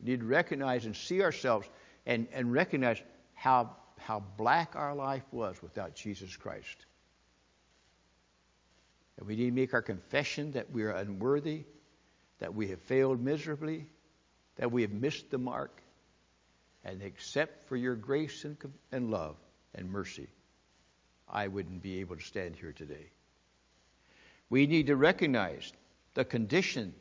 We 0.01 0.11
need 0.11 0.21
to 0.21 0.27
recognize 0.27 0.85
and 0.85 0.95
see 0.95 1.23
ourselves 1.23 1.67
and, 2.05 2.27
and 2.33 2.53
recognize 2.53 3.01
how, 3.33 3.71
how 3.99 4.23
black 4.37 4.77
our 4.77 4.95
life 4.95 5.23
was 5.33 5.63
without 5.63 5.95
Jesus 5.95 6.37
Christ. 6.37 6.85
And 9.17 9.27
we 9.27 9.37
need 9.37 9.47
to 9.47 9.53
make 9.53 9.73
our 9.73 9.83
confession 9.83 10.53
that 10.53 10.71
we 10.71 10.83
are 10.83 10.91
unworthy, 10.91 11.65
that 12.41 12.55
we 12.55 12.69
have 12.69 12.81
failed 12.81 13.23
miserably, 13.23 13.87
that 14.57 14.71
we 14.71 14.83
have 14.83 14.93
missed 14.93 15.31
the 15.31 15.39
mark, 15.39 15.83
and 16.85 17.03
except 17.03 17.69
for 17.69 17.77
your 17.77 17.97
grace 17.97 18.45
and, 18.45 18.57
and 18.93 19.11
love 19.11 19.37
and 19.75 19.91
mercy, 19.91 20.29
I 21.29 21.49
wouldn't 21.49 21.83
be 21.83 22.01
able 22.01 22.17
to 22.17 22.23
stand 22.23 22.57
here 22.57 22.73
today. 22.73 23.11
We 24.51 24.67
need 24.67 24.87
to 24.89 24.97
recognize 24.97 25.73
the 26.15 26.25
condition 26.25 26.95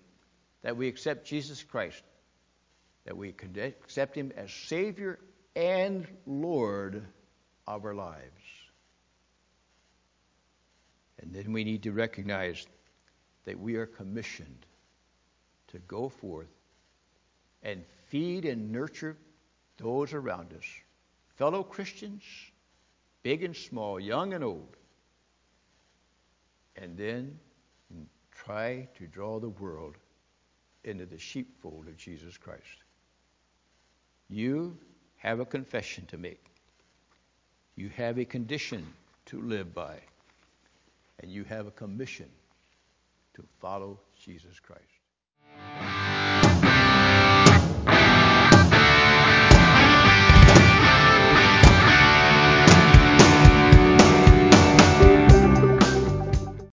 that 0.63 0.77
we 0.77 0.87
accept 0.87 1.27
Jesus 1.27 1.61
Christ, 1.61 2.01
that 3.05 3.17
we 3.17 3.33
accept 3.57 4.15
Him 4.15 4.31
as 4.35 4.51
Savior 4.51 5.19
and 5.55 6.07
Lord 6.25 7.05
of 7.67 7.85
our 7.85 7.93
lives. 7.93 8.21
And 11.21 11.33
then 11.33 11.53
we 11.53 11.63
need 11.63 11.83
to 11.83 11.91
recognize 11.91 12.65
that 13.45 13.59
we 13.59 13.75
are 13.75 13.85
commissioned 13.85 14.65
to 15.67 15.79
go 15.79 16.09
forth 16.09 16.49
and 17.63 17.83
feed 18.07 18.45
and 18.45 18.71
nurture 18.71 19.17
those 19.77 20.13
around 20.13 20.53
us, 20.53 20.65
fellow 21.35 21.63
Christians, 21.63 22.23
big 23.23 23.43
and 23.43 23.55
small, 23.55 23.99
young 23.99 24.33
and 24.33 24.43
old, 24.43 24.75
and 26.75 26.97
then 26.97 27.39
try 28.31 28.87
to 28.97 29.07
draw 29.07 29.39
the 29.39 29.49
world 29.49 29.95
into 30.83 31.05
the 31.05 31.17
sheepfold 31.17 31.87
of 31.87 31.97
Jesus 31.97 32.37
Christ. 32.37 32.83
You 34.29 34.77
have 35.17 35.39
a 35.39 35.45
confession 35.45 36.05
to 36.07 36.17
make. 36.17 36.43
You 37.75 37.89
have 37.89 38.17
a 38.17 38.25
condition 38.25 38.85
to 39.27 39.41
live 39.41 39.73
by. 39.73 39.99
And 41.19 41.31
you 41.31 41.43
have 41.45 41.67
a 41.67 41.71
commission 41.71 42.29
to 43.35 43.43
follow 43.61 43.99
Jesus 44.19 44.59
Christ. 44.59 44.81